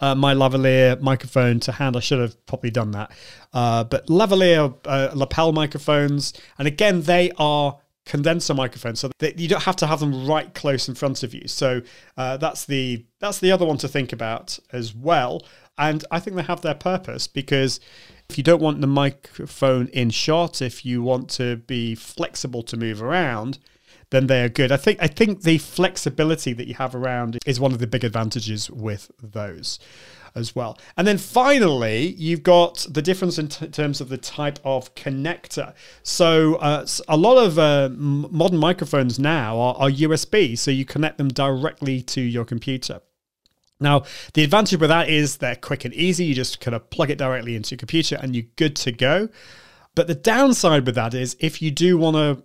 uh, 0.00 0.14
my 0.14 0.34
lavalier 0.34 1.00
microphone 1.00 1.60
to 1.60 1.72
hand. 1.72 1.96
I 1.96 2.00
should 2.00 2.20
have 2.20 2.44
probably 2.46 2.70
done 2.70 2.92
that. 2.92 3.12
Uh, 3.52 3.84
but 3.84 4.06
lavalier 4.06 4.74
uh, 4.86 5.10
lapel 5.14 5.52
microphones, 5.52 6.32
and 6.58 6.66
again 6.66 7.02
they 7.02 7.32
are 7.36 7.78
condenser 8.04 8.54
microphones, 8.54 9.00
so 9.00 9.10
that 9.18 9.38
you 9.38 9.48
don't 9.48 9.62
have 9.62 9.76
to 9.76 9.86
have 9.86 10.00
them 10.00 10.26
right 10.26 10.52
close 10.54 10.88
in 10.88 10.94
front 10.94 11.22
of 11.22 11.32
you. 11.34 11.46
So 11.46 11.82
uh, 12.16 12.36
that's 12.36 12.64
the 12.64 13.04
that's 13.20 13.38
the 13.38 13.52
other 13.52 13.66
one 13.66 13.78
to 13.78 13.88
think 13.88 14.12
about 14.12 14.58
as 14.72 14.94
well. 14.94 15.42
And 15.78 16.04
I 16.10 16.20
think 16.20 16.36
they 16.36 16.42
have 16.42 16.60
their 16.60 16.74
purpose 16.74 17.26
because 17.26 17.80
if 18.28 18.36
you 18.38 18.44
don't 18.44 18.62
want 18.62 18.80
the 18.80 18.86
microphone 18.86 19.88
in 19.88 20.10
shot, 20.10 20.62
if 20.62 20.84
you 20.84 21.02
want 21.02 21.28
to 21.30 21.56
be 21.56 21.94
flexible 21.94 22.62
to 22.64 22.76
move 22.76 23.02
around, 23.02 23.58
then 24.10 24.26
they 24.26 24.44
are 24.44 24.48
good. 24.48 24.70
I 24.70 24.76
think 24.76 24.98
I 25.02 25.06
think 25.06 25.42
the 25.42 25.58
flexibility 25.58 26.52
that 26.52 26.66
you 26.66 26.74
have 26.74 26.94
around 26.94 27.38
is 27.46 27.58
one 27.58 27.72
of 27.72 27.78
the 27.78 27.86
big 27.86 28.04
advantages 28.04 28.70
with 28.70 29.10
those 29.22 29.78
as 30.34 30.54
well. 30.54 30.78
And 30.96 31.06
then 31.06 31.18
finally, 31.18 32.14
you've 32.14 32.42
got 32.42 32.86
the 32.88 33.02
difference 33.02 33.38
in 33.38 33.48
t- 33.48 33.68
terms 33.68 34.00
of 34.00 34.08
the 34.08 34.18
type 34.18 34.58
of 34.64 34.94
connector. 34.94 35.74
So 36.02 36.56
uh, 36.56 36.86
a 37.08 37.16
lot 37.16 37.38
of 37.38 37.58
uh, 37.58 37.90
modern 37.92 38.58
microphones 38.58 39.18
now 39.18 39.58
are, 39.58 39.74
are 39.76 39.90
USB, 39.90 40.56
so 40.58 40.70
you 40.70 40.84
connect 40.84 41.18
them 41.18 41.28
directly 41.28 42.02
to 42.02 42.20
your 42.20 42.44
computer. 42.44 43.00
Now, 43.80 44.04
the 44.34 44.44
advantage 44.44 44.80
with 44.80 44.90
that 44.90 45.08
is 45.08 45.38
they're 45.38 45.56
quick 45.56 45.84
and 45.84 45.92
easy. 45.94 46.24
You 46.24 46.34
just 46.34 46.60
kind 46.60 46.74
of 46.74 46.88
plug 46.90 47.10
it 47.10 47.18
directly 47.18 47.56
into 47.56 47.72
your 47.74 47.78
computer 47.78 48.16
and 48.20 48.34
you're 48.34 48.46
good 48.56 48.76
to 48.76 48.92
go. 48.92 49.28
But 49.94 50.06
the 50.06 50.14
downside 50.14 50.86
with 50.86 50.94
that 50.94 51.14
is 51.14 51.36
if 51.40 51.60
you 51.60 51.70
do 51.70 51.98
want 51.98 52.16
to 52.16 52.44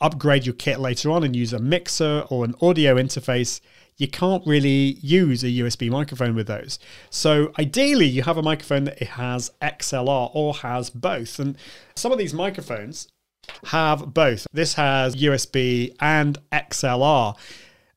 upgrade 0.00 0.44
your 0.44 0.54
kit 0.54 0.78
later 0.78 1.10
on 1.10 1.24
and 1.24 1.34
use 1.34 1.52
a 1.52 1.58
mixer 1.58 2.24
or 2.28 2.44
an 2.44 2.54
audio 2.60 2.96
interface, 2.96 3.60
you 3.96 4.08
can't 4.08 4.46
really 4.46 4.98
use 5.00 5.42
a 5.42 5.46
USB 5.46 5.90
microphone 5.90 6.34
with 6.34 6.46
those. 6.46 6.78
So 7.10 7.52
ideally, 7.58 8.06
you 8.06 8.22
have 8.22 8.36
a 8.36 8.42
microphone 8.42 8.84
that 8.84 9.02
has 9.02 9.50
XLR 9.62 10.30
or 10.34 10.54
has 10.54 10.90
both. 10.90 11.38
And 11.38 11.56
some 11.94 12.12
of 12.12 12.18
these 12.18 12.34
microphones 12.34 13.08
have 13.66 14.12
both. 14.12 14.46
This 14.52 14.74
has 14.74 15.16
USB 15.16 15.94
and 16.00 16.38
XLR. 16.52 17.36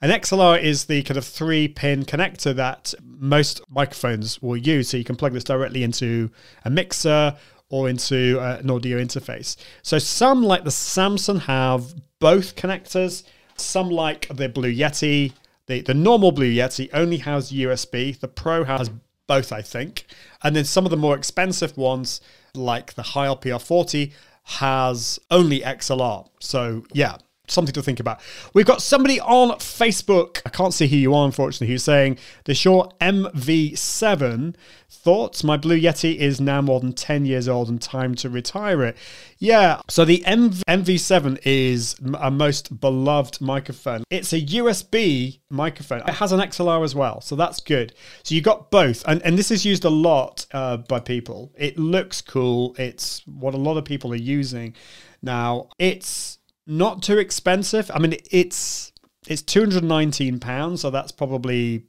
An 0.01 0.11
XLR 0.11 0.61
is 0.61 0.85
the 0.85 1.03
kind 1.03 1.17
of 1.17 1.25
three 1.25 1.67
pin 1.67 2.05
connector 2.05 2.55
that 2.55 2.93
most 3.03 3.61
microphones 3.69 4.41
will 4.41 4.55
use. 4.55 4.89
So 4.89 4.97
you 4.97 5.03
can 5.03 5.17
plug 5.17 5.33
this 5.33 5.43
directly 5.43 5.83
into 5.83 6.31
a 6.63 6.69
mixer 6.69 7.35
or 7.67 7.89
into 7.89 8.39
uh, 8.39 8.59
an 8.61 8.69
audio 8.71 8.97
interface. 8.97 9.57
So 9.81 9.99
some, 9.99 10.43
like 10.43 10.63
the 10.63 10.71
Samson, 10.71 11.39
have 11.39 11.93
both 12.19 12.55
connectors. 12.55 13.23
Some, 13.57 13.89
like 13.89 14.29
the 14.33 14.47
Blue 14.47 14.73
Yeti, 14.73 15.33
the, 15.69 15.81
the 15.81 15.93
normal 15.93 16.31
Blue 16.31 16.51
Yeti 16.51 16.89
only 16.93 17.17
has 17.17 17.51
USB. 17.51 18.19
The 18.19 18.27
Pro 18.27 18.63
has 18.63 18.89
both, 19.27 19.53
I 19.53 19.61
think. 19.61 20.05
And 20.43 20.55
then 20.55 20.65
some 20.65 20.83
of 20.83 20.89
the 20.89 20.97
more 20.97 21.15
expensive 21.15 21.77
ones, 21.77 22.21
like 22.55 22.95
the 22.95 23.03
Heil 23.03 23.38
PR40, 23.38 24.11
has 24.45 25.19
only 25.29 25.59
XLR. 25.59 26.27
So 26.39 26.85
yeah, 26.91 27.17
something 27.51 27.73
to 27.73 27.81
think 27.81 27.99
about. 27.99 28.19
We've 28.53 28.65
got 28.65 28.81
somebody 28.81 29.19
on 29.19 29.49
Facebook. 29.59 30.41
I 30.45 30.49
can't 30.49 30.73
see 30.73 30.87
who 30.87 30.97
you 30.97 31.13
are, 31.13 31.25
unfortunately, 31.25 31.67
who's 31.67 31.83
saying 31.83 32.17
the 32.45 32.53
Shure 32.53 32.89
MV7 33.01 34.55
thoughts. 34.89 35.43
My 35.43 35.55
Blue 35.55 35.79
Yeti 35.79 36.17
is 36.17 36.41
now 36.41 36.61
more 36.61 36.79
than 36.79 36.93
10 36.93 37.25
years 37.25 37.47
old 37.47 37.69
and 37.69 37.81
time 37.81 38.15
to 38.15 38.29
retire 38.29 38.83
it. 38.83 38.97
Yeah, 39.37 39.81
so 39.87 40.03
the 40.03 40.23
MV- 40.27 40.63
MV7 40.67 41.39
is 41.45 41.95
a 42.19 42.31
most 42.31 42.81
beloved 42.81 43.39
microphone. 43.39 44.03
It's 44.09 44.33
a 44.33 44.41
USB 44.41 45.39
microphone. 45.49 45.99
It 46.01 46.15
has 46.15 46.31
an 46.31 46.39
XLR 46.39 46.83
as 46.83 46.95
well, 46.95 47.21
so 47.21 47.35
that's 47.35 47.59
good. 47.59 47.93
So 48.23 48.35
you 48.35 48.41
got 48.41 48.71
both, 48.71 49.03
and, 49.07 49.21
and 49.23 49.37
this 49.37 49.51
is 49.51 49.65
used 49.65 49.85
a 49.85 49.89
lot 49.89 50.45
uh, 50.51 50.77
by 50.77 50.99
people. 50.99 51.53
It 51.57 51.77
looks 51.77 52.21
cool. 52.21 52.75
It's 52.77 53.25
what 53.27 53.53
a 53.53 53.57
lot 53.57 53.77
of 53.77 53.85
people 53.85 54.11
are 54.11 54.17
using 54.17 54.75
now. 55.21 55.69
It's 55.77 56.38
not 56.69 57.01
too 57.01 57.17
expensive. 57.17 57.89
I 57.93 57.99
mean, 57.99 58.15
it's 58.31 58.91
it's 59.27 59.41
two 59.41 59.59
hundred 59.61 59.83
nineteen 59.83 60.39
pounds, 60.39 60.81
so 60.81 60.89
that's 60.89 61.11
probably 61.11 61.83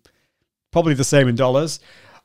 probably 0.73 0.95
the 0.95 1.05
same 1.05 1.29
in 1.29 1.37
dollars. 1.37 1.79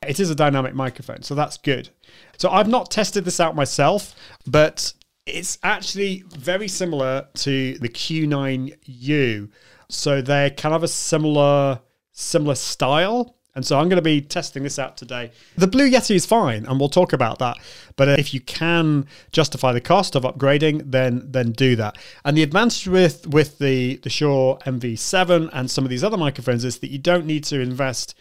It 0.06 0.18
is 0.20 0.30
a 0.30 0.34
dynamic 0.34 0.74
microphone, 0.74 1.22
so 1.22 1.34
that's 1.34 1.56
good. 1.58 1.90
So 2.38 2.50
I've 2.50 2.68
not 2.68 2.90
tested 2.90 3.24
this 3.24 3.40
out 3.40 3.54
myself, 3.54 4.14
but 4.46 4.92
it's 5.26 5.58
actually 5.62 6.24
very 6.28 6.68
similar 6.68 7.28
to 7.34 7.78
the 7.78 7.88
Q9U. 7.88 9.50
So 9.88 10.22
they're 10.22 10.50
kind 10.50 10.74
of 10.74 10.82
a 10.82 10.88
similar 10.88 11.80
similar 12.12 12.54
style. 12.54 13.36
And 13.56 13.64
so 13.64 13.78
I'm 13.78 13.88
going 13.88 13.96
to 13.96 14.02
be 14.02 14.20
testing 14.20 14.62
this 14.62 14.78
out 14.78 14.98
today. 14.98 15.32
The 15.56 15.66
Blue 15.66 15.90
Yeti 15.90 16.14
is 16.14 16.26
fine, 16.26 16.66
and 16.66 16.78
we'll 16.78 16.90
talk 16.90 17.14
about 17.14 17.38
that. 17.38 17.56
But 17.96 18.06
if 18.20 18.34
you 18.34 18.40
can 18.42 19.06
justify 19.32 19.72
the 19.72 19.80
cost 19.80 20.14
of 20.14 20.24
upgrading, 20.24 20.90
then 20.92 21.22
then 21.24 21.52
do 21.52 21.74
that. 21.76 21.96
And 22.24 22.36
the 22.36 22.42
advantage 22.42 22.86
with 22.86 23.26
with 23.26 23.58
the 23.58 23.96
the 23.96 24.10
Shure 24.10 24.58
MV7 24.66 25.48
and 25.54 25.70
some 25.70 25.84
of 25.84 25.90
these 25.90 26.04
other 26.04 26.18
microphones 26.18 26.66
is 26.66 26.78
that 26.80 26.90
you 26.90 26.98
don't 26.98 27.24
need 27.24 27.44
to 27.44 27.58
invest 27.58 28.14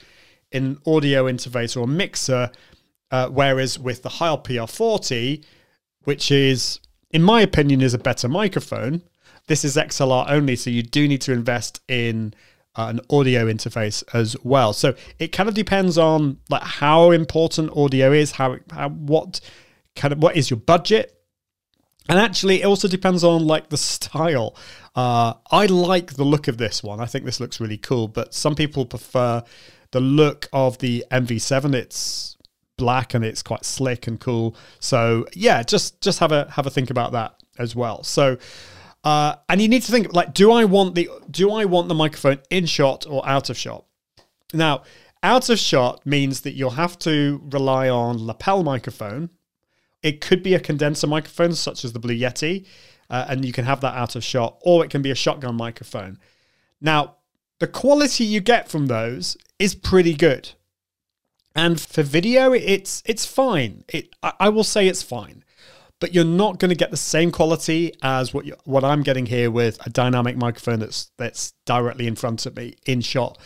in 0.54 0.80
audio 0.88 1.26
interface 1.26 1.80
or 1.80 1.86
mixer. 1.86 2.50
Uh, 3.12 3.28
whereas 3.28 3.78
with 3.78 4.04
the 4.04 4.10
Heil 4.10 4.42
PR40, 4.42 5.44
which 6.06 6.32
is 6.32 6.80
in 7.12 7.22
my 7.22 7.42
opinion 7.42 7.82
is 7.82 7.94
a 7.94 8.00
better 8.00 8.30
microphone, 8.30 9.02
this 9.48 9.66
is 9.66 9.76
XLR 9.76 10.30
only, 10.30 10.56
so 10.56 10.70
you 10.70 10.82
do 10.82 11.08
need 11.10 11.22
to 11.22 11.34
invest 11.34 11.82
in 11.90 12.34
an 12.78 13.00
audio 13.10 13.46
interface 13.46 14.04
as 14.14 14.36
well. 14.44 14.74
So 14.74 14.96
it 15.20 15.30
kind 15.30 15.50
of 15.50 15.56
depends 15.56 15.98
on 15.98 16.40
like 16.50 16.64
how 16.64 17.12
important 17.12 17.76
audio 17.76 18.12
is, 18.12 18.32
how, 18.32 18.58
how 18.72 18.90
what 18.90 19.40
kind 19.96 20.12
of 20.12 20.22
what 20.22 20.36
is 20.36 20.50
your 20.50 20.60
budget, 20.60 21.18
and 22.10 22.20
actually 22.20 22.62
it 22.62 22.66
also 22.66 22.88
depends 22.88 23.24
on 23.24 23.46
like 23.46 23.70
the 23.70 23.78
style. 23.78 24.56
Uh, 24.96 25.34
I 25.52 25.66
like 25.66 26.14
the 26.14 26.24
look 26.24 26.48
of 26.48 26.58
this 26.58 26.84
one. 26.84 27.00
I 27.00 27.06
think 27.06 27.26
this 27.26 27.40
looks 27.40 27.60
really 27.60 27.78
cool, 27.78 28.08
but 28.08 28.34
some 28.34 28.56
people 28.56 28.86
prefer 28.86 29.44
the 29.92 30.00
look 30.00 30.48
of 30.54 30.78
the 30.80 31.06
MV7. 31.12 31.74
It's 31.74 32.38
black 32.78 33.14
and 33.14 33.24
it's 33.24 33.42
quite 33.42 33.66
slick 33.66 34.08
and 34.08 34.20
cool. 34.20 34.56
So 34.80 35.26
yeah, 35.34 35.64
just 35.64 36.02
just 36.02 36.20
have 36.20 36.32
a 36.32 36.50
have 36.52 36.68
a 36.68 36.70
think 36.70 36.90
about 36.90 37.14
that 37.14 37.36
as 37.58 37.76
well. 37.76 38.04
So 38.04 38.38
uh, 39.06 39.36
and 39.48 39.62
you 39.62 39.68
need 39.68 39.84
to 39.84 39.92
think 39.92 40.14
like, 40.14 40.34
do 40.34 40.52
I 40.52 40.66
want 40.66 40.96
the 40.96 41.10
do 41.30 41.52
I 41.52 41.66
want 41.66 41.88
the 41.88 41.94
microphone 41.94 42.40
in 42.50 42.66
shot 42.66 43.06
or 43.08 43.26
out 43.28 43.52
of 43.52 43.58
shot? 43.58 43.86
Now, 44.52 44.82
out 45.22 45.50
of 45.50 45.60
shot 45.60 46.06
means 46.06 46.42
that 46.42 46.54
you'll 46.54 46.72
have 46.72 46.98
to 47.00 47.40
rely 47.52 47.88
on 47.88 48.26
lapel 48.26 48.64
microphone. 48.64 49.30
It 50.02 50.22
could 50.22 50.42
be 50.42 50.56
a 50.56 50.60
condenser 50.60 51.08
microphone, 51.08 51.54
such 51.54 51.86
as 51.86 51.94
the 51.94 52.00
Blue 52.00 52.16
Yeti, 52.16 52.66
uh, 53.10 53.26
and 53.30 53.46
you 53.46 53.54
can 53.54 53.66
have 53.66 53.82
that 53.82 53.96
out 53.96 54.16
of 54.16 54.24
shot, 54.24 54.60
or 54.62 54.84
it 54.84 54.90
can 54.90 55.04
be 55.04 55.12
a 55.12 55.16
shotgun 55.16 55.56
microphone. 55.56 56.20
Now, 56.82 57.18
the 57.60 57.68
quality 57.68 58.24
you 58.24 58.40
get 58.40 58.70
from 58.70 58.88
those 58.88 59.38
is 59.60 59.76
pretty 59.76 60.16
good, 60.16 60.52
and 61.56 61.80
for 61.80 62.02
video, 62.02 62.54
it's 62.54 63.04
it's 63.06 63.26
fine. 63.26 63.84
It 63.88 64.16
I, 64.24 64.34
I 64.40 64.50
will 64.50 64.64
say 64.64 64.88
it's 64.88 65.04
fine. 65.04 65.44
But 66.06 66.14
you're 66.14 66.24
not 66.24 66.60
going 66.60 66.70
to 66.70 66.76
get 66.76 66.92
the 66.92 66.98
same 66.98 67.32
quality 67.32 67.92
as 68.04 68.32
what 68.32 68.46
you, 68.46 68.56
what 68.66 68.84
I'm 68.84 69.02
getting 69.02 69.26
here 69.26 69.50
with 69.50 69.84
a 69.88 69.90
dynamic 69.90 70.38
microphone 70.38 70.78
that's 70.78 71.10
that's 71.18 71.54
directly 71.66 72.06
in 72.06 72.16
front 72.16 72.46
of 72.46 72.56
me 72.56 72.76
in 72.86 73.02
shot. 73.02 73.40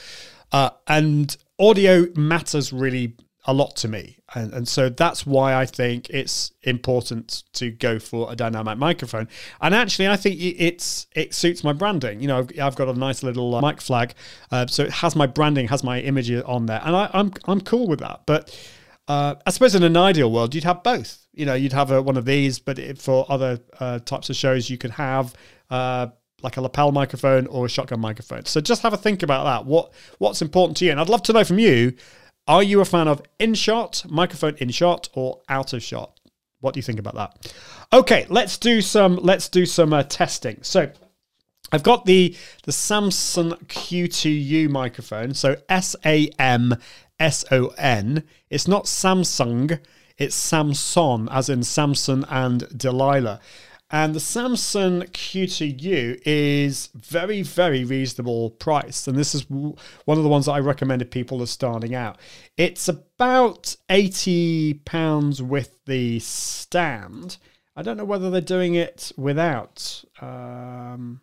Uh, 0.51 0.71
and 0.85 1.37
audio 1.57 2.07
matters 2.17 2.73
really 2.73 3.15
a 3.45 3.53
lot 3.53 3.77
to 3.77 3.87
me. 3.87 4.17
And, 4.35 4.51
and 4.51 4.67
so 4.67 4.89
that's 4.89 5.25
why 5.25 5.55
I 5.55 5.65
think 5.65 6.09
it's 6.09 6.51
important 6.63 7.45
to 7.53 7.71
go 7.71 7.97
for 7.97 8.29
a 8.29 8.35
dynamic 8.35 8.77
microphone. 8.77 9.29
And 9.61 9.73
actually, 9.73 10.09
I 10.09 10.17
think 10.17 10.35
it's 10.41 11.07
it 11.15 11.33
suits 11.33 11.63
my 11.63 11.71
branding. 11.71 12.19
You 12.19 12.27
know, 12.27 12.39
I've, 12.39 12.59
I've 12.59 12.75
got 12.75 12.89
a 12.89 12.93
nice 12.93 13.23
little 13.23 13.55
uh, 13.55 13.61
mic 13.61 13.79
flag, 13.79 14.15
uh, 14.51 14.67
so 14.67 14.83
it 14.83 14.91
has 14.91 15.15
my 15.15 15.27
branding, 15.27 15.69
has 15.69 15.81
my 15.81 16.01
image 16.01 16.29
on 16.29 16.65
there, 16.65 16.81
and 16.83 16.93
I, 16.93 17.09
I'm 17.13 17.31
I'm 17.45 17.61
cool 17.61 17.87
with 17.87 17.99
that. 17.99 18.23
But 18.25 18.53
uh, 19.07 19.35
I 19.45 19.49
suppose 19.49 19.75
in 19.75 19.83
an 19.83 19.95
ideal 19.95 20.29
world, 20.29 20.53
you'd 20.53 20.65
have 20.65 20.83
both. 20.83 21.25
You 21.39 21.45
know, 21.45 21.53
you'd 21.53 21.73
have 21.73 21.91
a, 21.91 22.01
one 22.01 22.17
of 22.17 22.25
these, 22.25 22.59
but 22.59 22.97
for 22.97 23.25
other 23.29 23.59
uh, 23.79 23.99
types 23.99 24.29
of 24.29 24.35
shows, 24.35 24.69
you 24.69 24.77
could 24.77 24.91
have 24.91 25.33
uh, 25.69 26.07
like 26.41 26.57
a 26.57 26.61
lapel 26.61 26.91
microphone 26.91 27.47
or 27.47 27.65
a 27.65 27.69
shotgun 27.69 27.99
microphone. 27.99 28.45
So 28.45 28.61
just 28.61 28.81
have 28.81 28.93
a 28.93 28.97
think 28.97 29.23
about 29.23 29.45
that. 29.45 29.65
What 29.65 29.93
what's 30.17 30.41
important 30.41 30.77
to 30.77 30.85
you? 30.85 30.91
And 30.91 30.99
I'd 30.99 31.09
love 31.09 31.23
to 31.23 31.33
know 31.33 31.43
from 31.43 31.59
you 31.59 31.93
are 32.47 32.63
you 32.63 32.81
a 32.81 32.85
fan 32.85 33.07
of 33.07 33.21
in 33.37 33.53
shot, 33.53 34.03
microphone 34.09 34.55
in 34.57 34.69
shot, 34.69 35.07
or 35.13 35.41
out 35.49 35.73
of 35.73 35.83
shot? 35.83 36.19
What 36.61 36.73
do 36.73 36.79
you 36.79 36.83
think 36.83 36.99
about 36.99 37.15
that? 37.15 37.53
Okay, 37.93 38.25
let's 38.29 38.57
do 38.57 38.81
some 38.81 39.17
let's 39.17 39.49
do 39.49 39.65
some 39.65 39.93
uh, 39.93 40.03
testing. 40.03 40.57
So 40.61 40.91
I've 41.71 41.83
got 41.83 42.05
the 42.05 42.35
the 42.63 42.71
Samson 42.71 43.51
Q2U 43.51 44.69
microphone. 44.69 45.33
So 45.33 45.57
S 45.69 45.95
A 46.05 46.29
M 46.39 46.75
S 47.19 47.45
O 47.51 47.67
N. 47.77 48.23
It's 48.49 48.67
not 48.67 48.85
Samsung. 48.85 49.79
It's 50.19 50.35
Samson, 50.35 51.29
as 51.29 51.49
in 51.49 51.63
Samson 51.63 52.25
and 52.29 52.67
Delilah. 52.77 53.39
And 53.89 54.13
the 54.13 54.19
Samson 54.19 55.01
Q2U 55.01 56.21
is 56.23 56.89
very, 56.93 57.41
very 57.41 57.83
reasonable 57.83 58.51
price. 58.51 59.07
And 59.07 59.17
this 59.17 59.33
is 59.33 59.49
one 59.49 59.73
of 60.05 60.23
the 60.23 60.29
ones 60.29 60.45
that 60.45 60.51
I 60.51 60.59
recommended 60.59 61.09
people 61.09 61.41
are 61.41 61.47
starting 61.47 61.95
out. 61.95 62.19
It's 62.55 62.87
about 62.87 63.75
£80 63.89 65.41
with 65.41 65.83
the 65.85 66.19
stand. 66.19 67.37
I 67.75 67.81
don't 67.81 67.97
know 67.97 68.05
whether 68.05 68.29
they're 68.29 68.41
doing 68.41 68.75
it 68.75 69.11
without. 69.17 70.03
Um, 70.21 71.21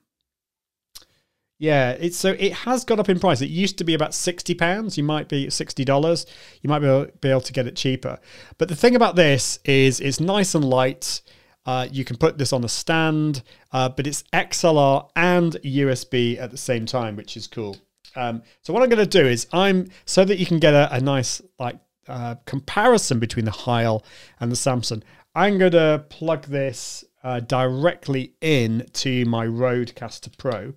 yeah, 1.58 1.92
it's 1.92 2.16
so 2.16 2.36
it 2.38 2.52
has 2.52 2.84
gone 2.84 3.00
up 3.00 3.08
in 3.08 3.18
price. 3.18 3.40
It 3.40 3.48
used 3.48 3.78
to 3.78 3.84
be 3.84 3.94
about 3.94 4.12
sixty 4.12 4.54
pounds. 4.54 4.98
You 4.98 5.04
might 5.04 5.28
be 5.28 5.48
sixty 5.48 5.84
dollars. 5.84 6.26
You 6.62 6.68
might 6.68 6.80
be 6.80 6.86
able, 6.86 7.06
be 7.20 7.30
able 7.30 7.40
to 7.42 7.52
get 7.52 7.66
it 7.66 7.76
cheaper. 7.76 8.18
But 8.58 8.68
the 8.68 8.76
thing 8.76 8.94
about 8.94 9.16
this 9.16 9.58
is 9.64 10.00
it's 10.00 10.20
nice 10.20 10.54
and 10.54 10.64
light. 10.64 11.22
Uh, 11.64 11.88
you 11.90 12.04
can 12.04 12.16
put 12.16 12.38
this 12.38 12.52
on 12.52 12.62
a 12.62 12.68
stand, 12.68 13.42
uh, 13.72 13.88
but 13.88 14.06
it's 14.06 14.22
XLR 14.32 15.08
and 15.16 15.54
USB 15.64 16.38
at 16.38 16.52
the 16.52 16.56
same 16.56 16.86
time, 16.86 17.16
which 17.16 17.36
is 17.36 17.48
cool. 17.48 17.76
Um, 18.14 18.42
so 18.62 18.72
what 18.72 18.82
I'm 18.82 18.88
going 18.88 19.04
to 19.04 19.06
do 19.06 19.26
is 19.26 19.46
I'm 19.52 19.88
so 20.04 20.24
that 20.24 20.38
you 20.38 20.46
can 20.46 20.58
get 20.58 20.74
a, 20.74 20.94
a 20.94 21.00
nice 21.00 21.42
like 21.58 21.78
uh, 22.06 22.36
comparison 22.44 23.18
between 23.18 23.46
the 23.46 23.50
Heil 23.50 24.04
and 24.38 24.52
the 24.52 24.56
Samson. 24.56 25.02
I'm 25.34 25.58
going 25.58 25.72
to 25.72 26.04
plug 26.08 26.46
this 26.46 27.04
uh, 27.24 27.40
directly 27.40 28.34
in 28.40 28.86
to 28.92 29.24
my 29.24 29.46
Rodecaster 29.46 30.36
Pro. 30.38 30.72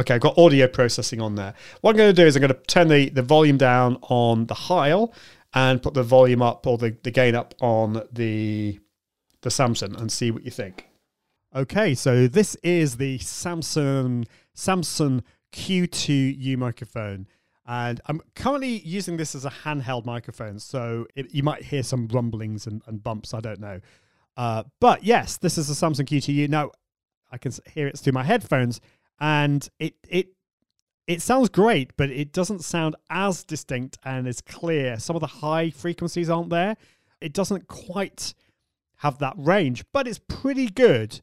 Okay, 0.00 0.14
I've 0.14 0.20
got 0.20 0.38
audio 0.38 0.68
processing 0.68 1.20
on 1.20 1.34
there. 1.34 1.54
What 1.80 1.90
I'm 1.90 1.96
going 1.96 2.14
to 2.14 2.22
do 2.22 2.26
is 2.26 2.36
I'm 2.36 2.40
going 2.40 2.54
to 2.54 2.60
turn 2.62 2.88
the, 2.88 3.08
the 3.08 3.22
volume 3.22 3.56
down 3.56 3.98
on 4.02 4.46
the 4.46 4.54
Heil 4.54 5.12
and 5.54 5.82
put 5.82 5.94
the 5.94 6.04
volume 6.04 6.40
up 6.40 6.66
or 6.66 6.78
the, 6.78 6.96
the 7.02 7.10
gain 7.10 7.34
up 7.34 7.54
on 7.60 8.02
the 8.12 8.78
the 9.42 9.50
Samson 9.50 9.94
and 9.94 10.10
see 10.10 10.30
what 10.30 10.44
you 10.44 10.50
think. 10.50 10.88
Okay, 11.54 11.94
so 11.94 12.26
this 12.26 12.56
is 12.56 12.96
the 12.96 13.18
Samson 13.18 14.26
Samson 14.54 15.22
Q2U 15.52 16.56
microphone. 16.56 17.26
And 17.66 18.00
I'm 18.06 18.20
currently 18.34 18.80
using 18.80 19.16
this 19.16 19.34
as 19.34 19.44
a 19.44 19.50
handheld 19.50 20.06
microphone, 20.06 20.58
so 20.58 21.06
it, 21.14 21.34
you 21.34 21.42
might 21.42 21.62
hear 21.62 21.82
some 21.82 22.08
rumblings 22.08 22.66
and, 22.66 22.82
and 22.86 23.02
bumps. 23.02 23.34
I 23.34 23.40
don't 23.40 23.60
know. 23.60 23.80
Uh, 24.36 24.64
but 24.80 25.04
yes, 25.04 25.36
this 25.36 25.58
is 25.58 25.68
a 25.68 25.74
Samson 25.74 26.06
Q2U. 26.06 26.48
Now, 26.48 26.70
I 27.30 27.38
can 27.38 27.52
hear 27.72 27.86
it 27.86 27.98
through 27.98 28.14
my 28.14 28.24
headphones, 28.24 28.80
and 29.20 29.68
it 29.78 29.94
it 30.08 30.28
it 31.06 31.22
sounds 31.22 31.48
great, 31.48 31.96
but 31.96 32.10
it 32.10 32.32
doesn't 32.32 32.62
sound 32.62 32.94
as 33.08 33.42
distinct 33.42 33.96
and 34.04 34.28
as 34.28 34.42
clear. 34.42 34.98
Some 34.98 35.16
of 35.16 35.20
the 35.20 35.26
high 35.26 35.70
frequencies 35.70 36.28
aren't 36.28 36.50
there. 36.50 36.76
It 37.20 37.32
doesn't 37.32 37.66
quite 37.66 38.34
have 38.96 39.18
that 39.18 39.34
range, 39.36 39.84
but 39.92 40.06
it's 40.06 40.20
pretty 40.28 40.68
good. 40.68 41.20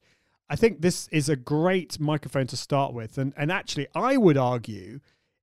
I 0.50 0.56
think 0.56 0.82
this 0.82 1.08
is 1.10 1.30
a 1.30 1.36
great 1.36 2.00
microphone 2.00 2.48
to 2.48 2.58
start 2.58 2.94
with, 2.94 3.18
and 3.18 3.34
and 3.38 3.52
actually, 3.52 3.88
I 3.96 4.18
would 4.18 4.38
argue 4.38 5.00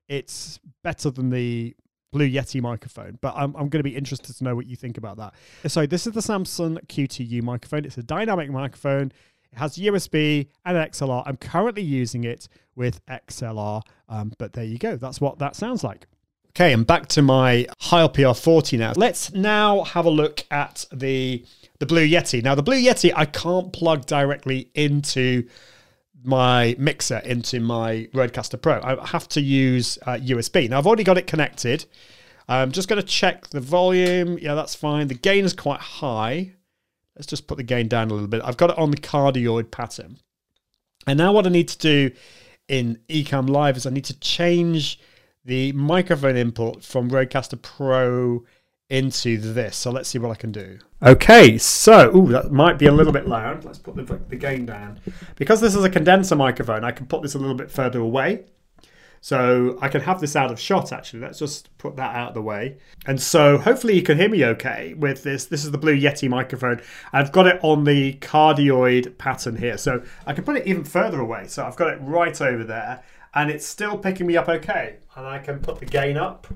it's 0.09 0.61
better 0.83 1.11
than 1.11 1.31
the 1.31 1.75
Blue 2.12 2.29
Yeti 2.29 2.61
microphone. 2.61 3.19
But 3.21 3.35
I'm 3.37 3.55
I'm 3.55 3.69
going 3.69 3.81
to 3.81 3.83
be 3.83 3.97
interested 3.97 4.37
to 4.37 4.45
know 4.45 4.55
what 4.55 4.67
you 4.67 4.77
think 4.77 4.99
about 4.99 5.17
that. 5.17 5.35
So 5.71 5.87
this 5.87 6.07
is 6.07 6.12
the 6.12 6.21
Samsung 6.21 6.79
Q2U 6.87 7.43
microphone. 7.43 7.85
It's 7.85 7.99
a 7.99 8.03
dynamic 8.03 8.51
microphone. 8.51 9.12
It 9.53 9.59
has 9.59 9.77
USB 9.77 10.49
and 10.65 10.77
XLR. 10.77 11.23
I'm 11.27 11.37
currently 11.37 11.83
using 11.83 12.25
it 12.25 12.49
with 12.75 13.05
XLR, 13.07 13.83
um, 14.09 14.33
but 14.38 14.53
there 14.55 14.65
you 14.65 14.79
go. 14.79 14.97
That's 14.97 15.21
what 15.21 15.38
that 15.38 15.57
sounds 15.57 15.85
like. 15.85 16.07
Okay, 16.51 16.73
and 16.73 16.87
back 16.87 17.07
to 17.09 17.23
my 17.23 17.67
Heil 17.81 18.11
PR40 18.11 18.79
now. 18.79 18.93
Let's 18.95 19.33
now 19.33 19.85
have 19.85 20.05
a 20.05 20.11
look 20.11 20.45
at 20.51 20.85
the 20.93 21.45
the 21.79 21.87
Blue 21.87 22.07
Yeti. 22.07 22.43
Now, 22.45 22.55
the 22.55 22.62
Blue 22.62 22.77
Yeti, 22.77 23.12
I 23.17 23.25
can't 23.25 23.73
plug 23.73 24.07
directly 24.07 24.71
into 24.75 25.49
my 26.23 26.77
mixer, 26.79 27.19
into 27.19 27.59
my 27.59 28.09
Rodecaster 28.15 28.61
Pro. 28.61 28.81
I 28.83 29.05
have 29.05 29.29
to 29.31 29.41
use 29.41 29.99
uh, 30.07 30.12
USB. 30.12 30.71
Now, 30.71 30.79
I've 30.79 30.87
already 30.87 31.03
got 31.03 31.19
it 31.19 31.27
connected. 31.27 31.87
I'm 32.49 32.71
just 32.71 32.88
going 32.88 33.01
to 33.01 33.07
check 33.07 33.49
the 33.49 33.61
volume. 33.61 34.38
Yeah, 34.38 34.55
that's 34.55 34.75
fine. 34.75 35.09
The 35.09 35.15
gain 35.15 35.45
is 35.45 35.55
quite 35.55 35.81
high. 35.81 36.53
Let's 37.16 37.27
just 37.27 37.46
put 37.46 37.59
the 37.59 37.62
gain 37.62 37.88
down 37.88 38.11
a 38.11 38.14
little 38.14 38.29
bit. 38.29 38.42
I've 38.44 38.57
got 38.57 38.70
it 38.70 38.79
on 38.79 38.90
the 38.90 38.96
cardioid 38.96 39.70
pattern. 39.70 40.18
And 41.07 41.18
now 41.18 41.33
what 41.33 41.46
I 41.46 41.51
need 41.51 41.68
to 41.68 41.79
do 41.79 42.11
in 42.68 42.98
Ecamm 43.09 43.48
Live 43.48 43.77
is 43.77 43.87
I 43.87 43.90
need 43.90 44.05
to 44.05 44.18
change 44.20 44.98
the 45.44 45.72
microphone 45.72 46.37
input 46.37 46.85
from 46.85 47.11
Rodecaster 47.11 47.61
Pro 47.61 48.44
into 48.88 49.38
this. 49.38 49.77
So 49.77 49.90
let's 49.90 50.09
see 50.09 50.18
what 50.18 50.31
I 50.31 50.35
can 50.37 50.53
do. 50.53 50.79
Okay, 51.03 51.59
so 51.59 52.14
ooh, 52.16 52.29
that 52.29 52.53
might 52.53 52.79
be 52.79 52.87
a 52.87 52.92
little 52.92 53.12
bit 53.12 53.27
loud. 53.27 53.64
Let's 53.64 53.79
put 53.79 53.96
the, 53.96 54.20
the 54.29 54.37
gain 54.37 54.66
down. 54.66 55.01
Because 55.37 55.61
this 55.61 55.75
is 55.75 55.83
a 55.83 55.90
condenser 55.90 56.37
microphone, 56.37 56.85
I 56.85 56.92
can 56.92 57.07
put 57.07 57.22
this 57.22 57.35
a 57.35 57.38
little 57.38 57.57
bit 57.57 57.70
further 57.70 57.98
away. 57.98 58.44
So 59.23 59.79
I 59.81 59.89
can 59.89 60.01
have 60.01 60.21
this 60.21 60.35
out 60.35 60.51
of 60.51 60.59
shot 60.59 60.93
actually. 60.93 61.21
Let's 61.21 61.39
just 61.39 61.77
put 61.79 61.95
that 61.95 62.17
out 62.17 62.31
of 62.31 62.35
the 62.35 62.43
way. 62.43 62.77
And 63.07 63.23
so 63.23 63.57
hopefully 63.57 63.95
you 63.95 64.03
can 64.03 64.19
hear 64.19 64.29
me 64.29 64.45
okay 64.47 64.95
with 64.95 65.23
this. 65.23 65.47
This 65.47 65.65
is 65.65 65.71
the 65.71 65.79
Blue 65.79 65.97
Yeti 65.97 66.29
microphone. 66.29 66.83
I've 67.13 67.31
got 67.31 67.47
it 67.47 67.61
on 67.63 67.85
the 67.85 68.15
cardioid 68.15 69.17
pattern 69.19 69.57
here. 69.57 69.79
So 69.79 70.03
I 70.27 70.33
can 70.33 70.43
put 70.43 70.57
it 70.57 70.67
even 70.67 70.83
further 70.83 71.21
away. 71.21 71.47
So 71.47 71.65
I've 71.65 71.77
got 71.77 71.93
it 71.93 72.01
right 72.03 72.39
over 72.43 72.65
there 72.65 73.05
and 73.33 73.49
it's 73.49 73.65
still 73.65 73.97
picking 73.97 74.27
me 74.27 74.37
up 74.37 74.49
okay. 74.49 74.97
And 75.15 75.25
I 75.25 75.39
can 75.39 75.61
put 75.61 75.79
the 75.79 75.87
gain 75.87 76.17
up. 76.17 76.49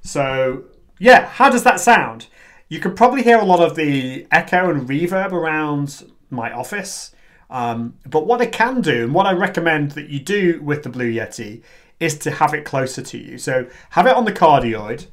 So 0.00 0.66
yeah, 1.00 1.26
how 1.26 1.50
does 1.50 1.64
that 1.64 1.80
sound? 1.80 2.28
You 2.68 2.78
can 2.78 2.94
probably 2.94 3.24
hear 3.24 3.38
a 3.38 3.44
lot 3.44 3.58
of 3.58 3.74
the 3.74 4.24
echo 4.30 4.70
and 4.70 4.88
reverb 4.88 5.32
around 5.32 6.04
my 6.30 6.52
office. 6.52 7.12
Um, 7.50 7.94
but 8.06 8.24
what 8.24 8.40
I 8.40 8.46
can 8.46 8.82
do, 8.82 9.04
and 9.04 9.14
what 9.14 9.26
I 9.26 9.32
recommend 9.32 9.92
that 9.92 10.10
you 10.10 10.20
do 10.20 10.60
with 10.62 10.84
the 10.84 10.90
Blue 10.90 11.10
Yeti, 11.10 11.62
is 12.00 12.16
to 12.18 12.30
have 12.30 12.54
it 12.54 12.64
closer 12.64 13.02
to 13.02 13.18
you. 13.18 13.38
So 13.38 13.66
have 13.90 14.06
it 14.06 14.14
on 14.14 14.24
the 14.24 14.32
cardioid 14.32 15.06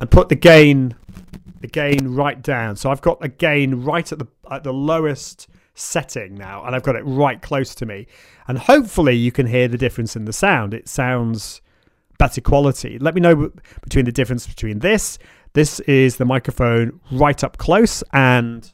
and 0.00 0.10
put 0.10 0.28
the 0.28 0.34
gain 0.34 0.96
the 1.60 1.68
gain 1.68 2.08
right 2.08 2.42
down. 2.42 2.76
So 2.76 2.90
I've 2.90 3.00
got 3.00 3.20
the 3.20 3.28
gain 3.28 3.82
right 3.82 4.10
at 4.10 4.18
the 4.18 4.26
at 4.50 4.64
the 4.64 4.72
lowest 4.72 5.48
setting 5.74 6.34
now, 6.34 6.64
and 6.64 6.74
I've 6.74 6.82
got 6.82 6.96
it 6.96 7.02
right 7.02 7.40
close 7.40 7.74
to 7.76 7.86
me. 7.86 8.06
And 8.48 8.58
hopefully 8.58 9.14
you 9.14 9.32
can 9.32 9.46
hear 9.46 9.68
the 9.68 9.78
difference 9.78 10.16
in 10.16 10.24
the 10.24 10.32
sound. 10.32 10.74
It 10.74 10.88
sounds 10.88 11.62
better 12.18 12.40
quality. 12.40 12.98
Let 12.98 13.14
me 13.14 13.20
know 13.20 13.52
between 13.82 14.04
the 14.04 14.12
difference 14.12 14.46
between 14.46 14.80
this. 14.80 15.18
This 15.54 15.80
is 15.80 16.16
the 16.16 16.24
microphone 16.24 17.00
right 17.10 17.42
up 17.44 17.58
close 17.58 18.02
and 18.12 18.70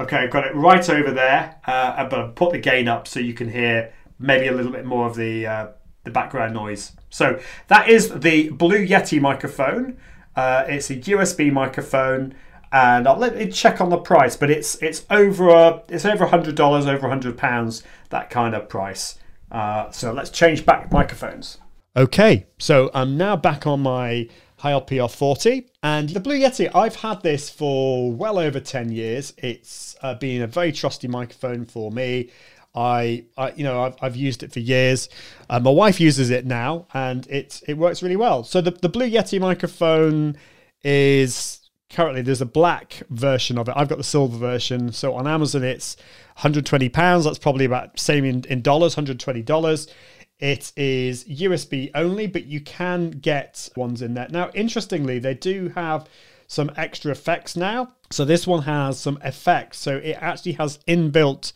okay, 0.00 0.18
I've 0.18 0.30
got 0.30 0.46
it 0.46 0.54
right 0.54 0.88
over 0.90 1.12
there, 1.12 1.56
uh, 1.66 2.08
but 2.08 2.18
I've 2.18 2.34
put 2.34 2.52
the 2.52 2.58
gain 2.58 2.88
up 2.88 3.06
so 3.06 3.20
you 3.20 3.34
can 3.34 3.48
hear 3.48 3.92
maybe 4.22 4.46
a 4.46 4.52
little 4.52 4.72
bit 4.72 4.84
more 4.84 5.06
of 5.06 5.16
the 5.16 5.46
uh, 5.46 5.66
the 6.04 6.10
background 6.10 6.54
noise. 6.54 6.92
So 7.10 7.40
that 7.68 7.88
is 7.88 8.08
the 8.20 8.48
Blue 8.50 8.86
Yeti 8.86 9.20
microphone. 9.20 9.98
Uh, 10.34 10.64
it's 10.66 10.90
a 10.90 10.96
USB 10.96 11.52
microphone, 11.52 12.34
and 12.72 13.06
I'll 13.06 13.18
let 13.18 13.34
it 13.34 13.52
check 13.52 13.80
on 13.80 13.90
the 13.90 13.98
price, 13.98 14.36
but 14.36 14.50
it's 14.50 14.76
it's 14.82 15.04
over 15.10 15.48
a, 15.50 15.82
it's 15.88 16.04
over 16.04 16.26
hundred 16.26 16.54
dollars, 16.54 16.86
over 16.86 17.08
hundred 17.08 17.36
pounds, 17.36 17.82
that 18.10 18.30
kind 18.30 18.54
of 18.54 18.68
price. 18.68 19.18
Uh, 19.50 19.90
so 19.90 20.12
let's 20.12 20.30
change 20.30 20.64
back 20.64 20.90
microphones. 20.90 21.58
Okay, 21.94 22.46
so 22.58 22.90
I'm 22.94 23.18
now 23.18 23.36
back 23.36 23.66
on 23.66 23.80
my 23.80 24.28
Heil 24.62 24.80
PR40. 24.80 25.66
And 25.82 26.08
the 26.08 26.20
Blue 26.20 26.38
Yeti, 26.38 26.70
I've 26.72 26.94
had 26.94 27.22
this 27.22 27.50
for 27.50 28.12
well 28.12 28.38
over 28.38 28.60
10 28.60 28.92
years. 28.92 29.34
It's 29.36 29.96
uh, 30.02 30.14
been 30.14 30.40
a 30.40 30.46
very 30.46 30.70
trusty 30.70 31.08
microphone 31.08 31.66
for 31.66 31.90
me. 31.90 32.30
I, 32.74 33.24
I 33.36 33.52
you 33.52 33.64
know, 33.64 33.82
I've, 33.82 33.96
I've 34.00 34.16
used 34.16 34.42
it 34.42 34.52
for 34.52 34.60
years. 34.60 35.08
Uh, 35.50 35.60
my 35.60 35.70
wife 35.70 36.00
uses 36.00 36.30
it 36.30 36.46
now, 36.46 36.86
and 36.94 37.26
it 37.28 37.62
it 37.66 37.76
works 37.76 38.02
really 38.02 38.16
well. 38.16 38.44
So 38.44 38.60
the, 38.60 38.70
the 38.70 38.88
Blue 38.88 39.08
Yeti 39.08 39.40
microphone 39.40 40.36
is 40.82 41.60
currently 41.90 42.22
there's 42.22 42.40
a 42.40 42.46
black 42.46 43.02
version 43.10 43.58
of 43.58 43.68
it. 43.68 43.74
I've 43.76 43.88
got 43.88 43.98
the 43.98 44.04
silver 44.04 44.36
version. 44.36 44.92
So 44.92 45.14
on 45.14 45.26
Amazon, 45.26 45.62
it's 45.62 45.96
120 46.34 46.88
pounds. 46.88 47.24
That's 47.24 47.38
probably 47.38 47.66
about 47.66 47.98
same 48.00 48.24
in, 48.24 48.44
in 48.44 48.62
dollars, 48.62 48.96
120 48.96 49.42
dollars. 49.42 49.88
It 50.38 50.72
is 50.76 51.24
USB 51.24 51.90
only, 51.94 52.26
but 52.26 52.46
you 52.46 52.60
can 52.60 53.10
get 53.10 53.68
ones 53.76 54.02
in 54.02 54.14
there. 54.14 54.26
Now, 54.28 54.50
interestingly, 54.54 55.20
they 55.20 55.34
do 55.34 55.68
have 55.76 56.08
some 56.48 56.70
extra 56.76 57.12
effects 57.12 57.56
now. 57.56 57.92
So 58.10 58.24
this 58.24 58.46
one 58.46 58.62
has 58.62 58.98
some 58.98 59.18
effects. 59.24 59.78
So 59.78 59.98
it 59.98 60.18
actually 60.20 60.52
has 60.52 60.78
inbuilt 60.88 61.52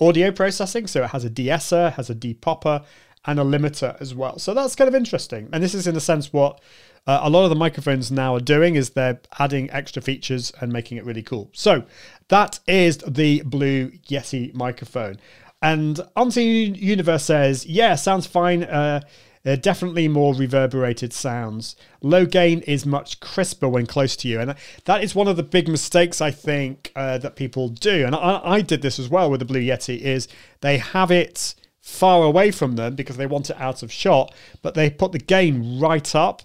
audio 0.00 0.30
processing. 0.30 0.86
So 0.86 1.04
it 1.04 1.10
has 1.10 1.24
a 1.24 1.30
de-esser, 1.30 1.90
has 1.90 2.10
a 2.10 2.14
depopper, 2.14 2.84
and 3.26 3.38
a 3.38 3.44
limiter 3.44 4.00
as 4.00 4.14
well. 4.14 4.38
So 4.38 4.54
that's 4.54 4.74
kind 4.74 4.88
of 4.88 4.94
interesting. 4.94 5.48
And 5.52 5.62
this 5.62 5.74
is 5.74 5.86
in 5.86 5.96
a 5.96 6.00
sense 6.00 6.32
what 6.32 6.60
uh, 7.06 7.20
a 7.22 7.30
lot 7.30 7.44
of 7.44 7.50
the 7.50 7.56
microphones 7.56 8.10
now 8.10 8.34
are 8.34 8.40
doing 8.40 8.76
is 8.76 8.90
they're 8.90 9.20
adding 9.38 9.70
extra 9.70 10.00
features 10.02 10.52
and 10.60 10.72
making 10.72 10.98
it 10.98 11.04
really 11.04 11.22
cool. 11.22 11.50
So 11.52 11.84
that 12.28 12.60
is 12.66 12.98
the 12.98 13.42
Blue 13.42 13.90
Yeti 14.08 14.54
microphone. 14.54 15.18
And 15.62 16.00
Auntie 16.16 16.42
Universe 16.42 17.24
says, 17.24 17.66
yeah, 17.66 17.94
sounds 17.94 18.26
fine. 18.26 18.64
Uh, 18.64 19.02
uh, 19.44 19.56
definitely 19.56 20.08
more 20.08 20.34
reverberated 20.34 21.12
sounds. 21.12 21.76
Low 22.02 22.26
gain 22.26 22.60
is 22.60 22.84
much 22.84 23.20
crisper 23.20 23.68
when 23.68 23.86
close 23.86 24.16
to 24.16 24.28
you, 24.28 24.40
and 24.40 24.54
that 24.84 25.02
is 25.02 25.14
one 25.14 25.28
of 25.28 25.36
the 25.36 25.42
big 25.42 25.68
mistakes 25.68 26.20
I 26.20 26.30
think 26.30 26.92
uh, 26.94 27.18
that 27.18 27.36
people 27.36 27.68
do. 27.68 28.04
And 28.04 28.14
I, 28.14 28.40
I, 28.44 28.60
did 28.60 28.82
this 28.82 28.98
as 28.98 29.08
well 29.08 29.30
with 29.30 29.40
the 29.40 29.46
Blue 29.46 29.60
Yeti. 29.60 29.98
Is 29.98 30.28
they 30.60 30.78
have 30.78 31.10
it 31.10 31.54
far 31.80 32.22
away 32.24 32.50
from 32.50 32.76
them 32.76 32.94
because 32.94 33.16
they 33.16 33.26
want 33.26 33.50
it 33.50 33.60
out 33.60 33.82
of 33.82 33.90
shot, 33.90 34.34
but 34.62 34.74
they 34.74 34.90
put 34.90 35.12
the 35.12 35.18
gain 35.18 35.80
right 35.80 36.14
up 36.14 36.42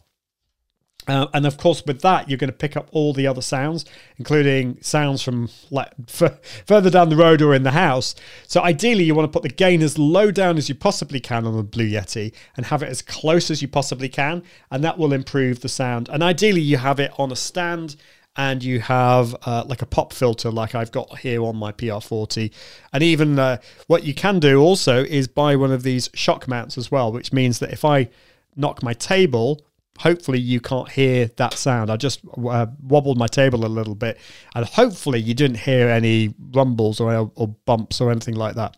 uh, 1.07 1.27
and 1.33 1.45
of 1.45 1.57
course, 1.57 1.83
with 1.85 2.01
that, 2.01 2.29
you're 2.29 2.37
going 2.37 2.49
to 2.49 2.55
pick 2.55 2.75
up 2.75 2.87
all 2.91 3.13
the 3.13 3.27
other 3.27 3.41
sounds, 3.41 3.85
including 4.17 4.77
sounds 4.81 5.21
from 5.21 5.49
like 5.69 5.91
f- 6.21 6.39
further 6.65 6.89
down 6.89 7.09
the 7.09 7.15
road 7.15 7.41
or 7.41 7.53
in 7.53 7.63
the 7.63 7.71
house. 7.71 8.15
So 8.47 8.61
ideally, 8.61 9.03
you 9.03 9.13
want 9.13 9.31
to 9.31 9.39
put 9.39 9.43
the 9.43 9.55
gain 9.55 9.81
as 9.81 9.97
low 9.97 10.31
down 10.31 10.57
as 10.57 10.67
you 10.67 10.75
possibly 10.75 11.19
can 11.19 11.45
on 11.45 11.55
the 11.55 11.63
Blue 11.63 11.87
Yeti, 11.87 12.33
and 12.57 12.65
have 12.67 12.81
it 12.81 12.89
as 12.89 13.01
close 13.01 13.51
as 13.51 13.61
you 13.61 13.67
possibly 13.67 14.09
can, 14.09 14.43
and 14.71 14.83
that 14.83 14.97
will 14.97 15.13
improve 15.13 15.61
the 15.61 15.69
sound. 15.69 16.09
And 16.09 16.23
ideally, 16.23 16.61
you 16.61 16.77
have 16.77 16.99
it 16.99 17.11
on 17.19 17.31
a 17.31 17.35
stand, 17.35 17.95
and 18.37 18.63
you 18.63 18.79
have 18.81 19.35
uh, 19.45 19.63
like 19.65 19.81
a 19.81 19.85
pop 19.85 20.11
filter, 20.11 20.51
like 20.51 20.75
I've 20.75 20.91
got 20.91 21.19
here 21.19 21.43
on 21.43 21.55
my 21.55 21.71
PR40. 21.71 22.51
And 22.91 23.03
even 23.03 23.39
uh, 23.39 23.57
what 23.87 24.03
you 24.03 24.13
can 24.13 24.39
do 24.39 24.59
also 24.59 25.03
is 25.03 25.27
buy 25.27 25.55
one 25.55 25.71
of 25.71 25.83
these 25.83 26.09
shock 26.13 26.47
mounts 26.47 26.77
as 26.77 26.91
well, 26.91 27.11
which 27.11 27.31
means 27.31 27.59
that 27.59 27.71
if 27.71 27.85
I 27.85 28.09
knock 28.55 28.83
my 28.83 28.93
table 28.93 29.61
hopefully 29.99 30.39
you 30.39 30.59
can't 30.59 30.89
hear 30.89 31.27
that 31.37 31.53
sound. 31.53 31.89
I 31.89 31.97
just 31.97 32.21
uh, 32.37 32.67
wobbled 32.81 33.17
my 33.17 33.27
table 33.27 33.65
a 33.65 33.67
little 33.67 33.95
bit, 33.95 34.17
and 34.53 34.65
hopefully 34.65 35.19
you 35.19 35.33
didn't 35.33 35.57
hear 35.57 35.89
any 35.89 36.33
rumbles 36.53 36.99
or, 36.99 37.31
or 37.35 37.47
bumps 37.65 38.01
or 38.01 38.11
anything 38.11 38.35
like 38.35 38.55
that. 38.55 38.77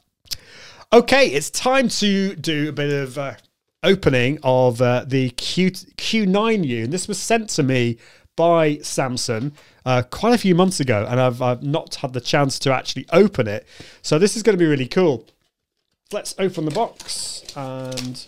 Okay, 0.94 1.28
it's 1.28 1.50
time 1.50 1.90
to 1.90 2.36
do 2.36 2.70
a 2.70 2.72
bit 2.72 2.92
of 2.92 3.18
uh, 3.18 3.34
opening 3.84 4.40
of 4.44 4.82
uh, 4.82 5.04
the 5.06 5.32
Q 5.32 5.72
Q9U, 5.72 6.86
and 6.86 6.94
this 6.94 7.08
was 7.08 7.20
sent 7.20 7.50
to 7.52 7.64
me 7.64 7.98
by 8.36 8.78
Samson 8.78 9.52
uh, 9.86 10.04
quite 10.10 10.34
a 10.34 10.38
few 10.38 10.56
months 10.56 10.80
ago, 10.80 11.06
and 11.10 11.20
I've, 11.20 11.42
I've 11.42 11.64
not 11.64 11.96
had 11.96 12.14
the 12.14 12.22
chance 12.22 12.60
to 12.60 12.74
actually 12.74 13.06
open 13.12 13.48
it. 13.48 13.68
So 14.02 14.18
this 14.20 14.38
is 14.38 14.44
going 14.44 14.58
to 14.58 14.64
be 14.64 14.70
really 14.70 14.88
cool. 14.88 15.26
Let's 16.14 16.36
open 16.40 16.64
the 16.64 16.72
box 16.72 17.44
and 17.56 18.26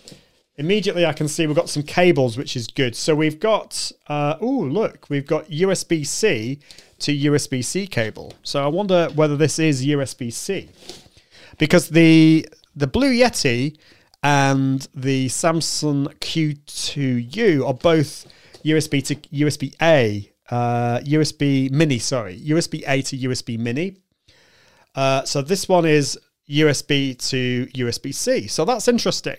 immediately 0.60 1.06
I 1.06 1.14
can 1.14 1.26
see 1.26 1.46
we've 1.46 1.56
got 1.56 1.70
some 1.70 1.82
cables, 1.82 2.36
which 2.36 2.54
is 2.54 2.66
good. 2.66 2.94
So 2.94 3.14
we've 3.14 3.40
got, 3.40 3.90
uh, 4.08 4.36
oh, 4.40 4.60
look, 4.60 5.06
we've 5.08 5.26
got 5.26 5.48
USB 5.48 6.06
C 6.06 6.60
to 7.00 7.16
USB 7.16 7.64
C 7.64 7.86
cable. 7.86 8.34
So 8.42 8.62
I 8.62 8.68
wonder 8.68 9.08
whether 9.14 9.36
this 9.36 9.58
is 9.58 9.84
USB 9.84 10.30
C 10.32 10.68
because 11.58 11.88
the 11.88 12.46
the 12.76 12.86
Blue 12.86 13.10
Yeti 13.10 13.78
and 14.22 14.86
the 14.94 15.26
Samsung 15.28 16.14
Q2U 16.18 17.66
are 17.66 17.74
both 17.74 18.26
USB 18.62 19.02
to 19.06 19.14
USB 19.14 19.74
A, 19.80 20.30
uh, 20.50 21.00
USB 21.00 21.70
Mini, 21.70 21.98
sorry, 21.98 22.38
USB 22.38 22.84
A 22.86 23.00
to 23.00 23.16
USB 23.16 23.58
Mini. 23.58 23.96
Uh, 24.94 25.24
so 25.24 25.40
this 25.40 25.68
one 25.70 25.86
is 25.86 26.18
USB 26.50 27.16
to 27.30 27.66
USB 27.74 28.14
C. 28.14 28.46
So 28.46 28.66
that's 28.66 28.88
interesting. 28.88 29.36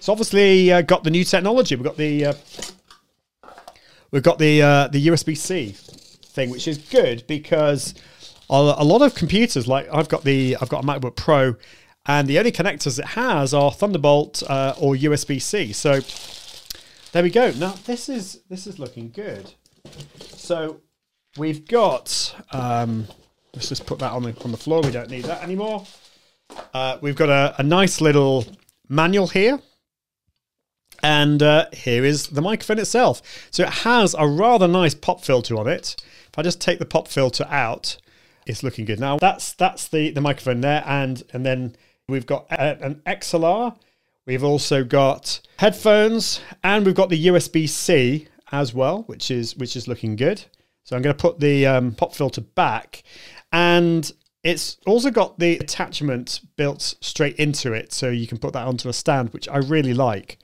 So 0.00 0.12
obviously 0.12 0.72
uh, 0.72 0.80
got 0.80 1.04
the 1.04 1.10
new 1.10 1.24
technology. 1.24 1.76
We've 1.76 1.84
got 1.84 1.98
the 1.98 2.26
uh, 2.26 2.32
we've 4.10 4.22
got 4.22 4.38
the 4.38 4.62
uh, 4.62 4.88
the 4.88 5.08
USB 5.08 5.36
C 5.36 5.72
thing, 5.72 6.48
which 6.48 6.66
is 6.66 6.78
good 6.78 7.26
because 7.26 7.94
a 8.48 8.82
lot 8.84 9.02
of 9.02 9.14
computers, 9.14 9.68
like 9.68 9.88
I've 9.92 10.08
got 10.08 10.24
the 10.24 10.56
I've 10.60 10.70
got 10.70 10.84
a 10.84 10.86
MacBook 10.86 11.16
Pro, 11.16 11.54
and 12.06 12.26
the 12.26 12.38
only 12.38 12.50
connectors 12.50 12.98
it 12.98 13.04
has 13.04 13.52
are 13.52 13.70
Thunderbolt 13.70 14.42
uh, 14.48 14.74
or 14.78 14.94
USB 14.94 15.40
C. 15.40 15.72
So 15.74 16.00
there 17.12 17.22
we 17.22 17.30
go. 17.30 17.52
Now 17.52 17.74
this 17.84 18.08
is 18.08 18.40
this 18.48 18.66
is 18.66 18.78
looking 18.78 19.10
good. 19.10 19.52
So 20.36 20.80
we've 21.36 21.68
got. 21.68 22.34
Um, 22.52 23.06
let's 23.54 23.68
just 23.68 23.84
put 23.84 23.98
that 23.98 24.12
on 24.12 24.22
the 24.22 24.34
on 24.44 24.50
the 24.50 24.56
floor. 24.56 24.80
We 24.80 24.92
don't 24.92 25.10
need 25.10 25.26
that 25.26 25.42
anymore. 25.42 25.84
Uh, 26.72 26.96
we've 27.02 27.16
got 27.16 27.28
a, 27.28 27.54
a 27.58 27.62
nice 27.62 28.00
little 28.00 28.46
manual 28.88 29.28
here 29.28 29.60
and 31.02 31.42
uh, 31.42 31.66
here 31.72 32.04
is 32.04 32.28
the 32.28 32.42
microphone 32.42 32.78
itself. 32.78 33.22
So 33.50 33.64
it 33.64 33.70
has 33.70 34.14
a 34.18 34.26
rather 34.26 34.68
nice 34.68 34.94
pop 34.94 35.22
filter 35.22 35.56
on 35.56 35.66
it. 35.66 35.96
If 36.28 36.38
I 36.38 36.42
just 36.42 36.60
take 36.60 36.78
the 36.78 36.86
pop 36.86 37.08
filter 37.08 37.46
out, 37.48 37.96
it's 38.46 38.62
looking 38.62 38.84
good. 38.84 39.00
Now 39.00 39.18
that's 39.18 39.52
that's 39.52 39.88
the, 39.88 40.10
the 40.10 40.20
microphone 40.20 40.60
there, 40.60 40.82
and 40.86 41.22
and 41.32 41.44
then 41.44 41.76
we've 42.08 42.26
got 42.26 42.46
a, 42.50 42.82
an 42.84 43.02
XLR. 43.06 43.76
We've 44.26 44.44
also 44.44 44.84
got 44.84 45.40
headphones, 45.58 46.40
and 46.62 46.86
we've 46.86 46.94
got 46.94 47.08
the 47.08 47.26
USB 47.26 47.68
C 47.68 48.28
as 48.52 48.74
well, 48.74 49.02
which 49.02 49.30
is 49.30 49.56
which 49.56 49.76
is 49.76 49.88
looking 49.88 50.16
good. 50.16 50.44
So 50.84 50.96
I'm 50.96 51.02
going 51.02 51.16
to 51.16 51.20
put 51.20 51.40
the 51.40 51.66
um, 51.66 51.92
pop 51.92 52.14
filter 52.14 52.40
back, 52.40 53.02
and 53.52 54.10
it's 54.42 54.78
also 54.86 55.10
got 55.10 55.38
the 55.38 55.58
attachment 55.58 56.40
built 56.56 56.94
straight 57.00 57.36
into 57.36 57.72
it, 57.72 57.92
so 57.92 58.08
you 58.08 58.26
can 58.26 58.38
put 58.38 58.52
that 58.54 58.66
onto 58.66 58.88
a 58.88 58.92
stand, 58.92 59.30
which 59.30 59.48
I 59.48 59.58
really 59.58 59.94
like 59.94 60.38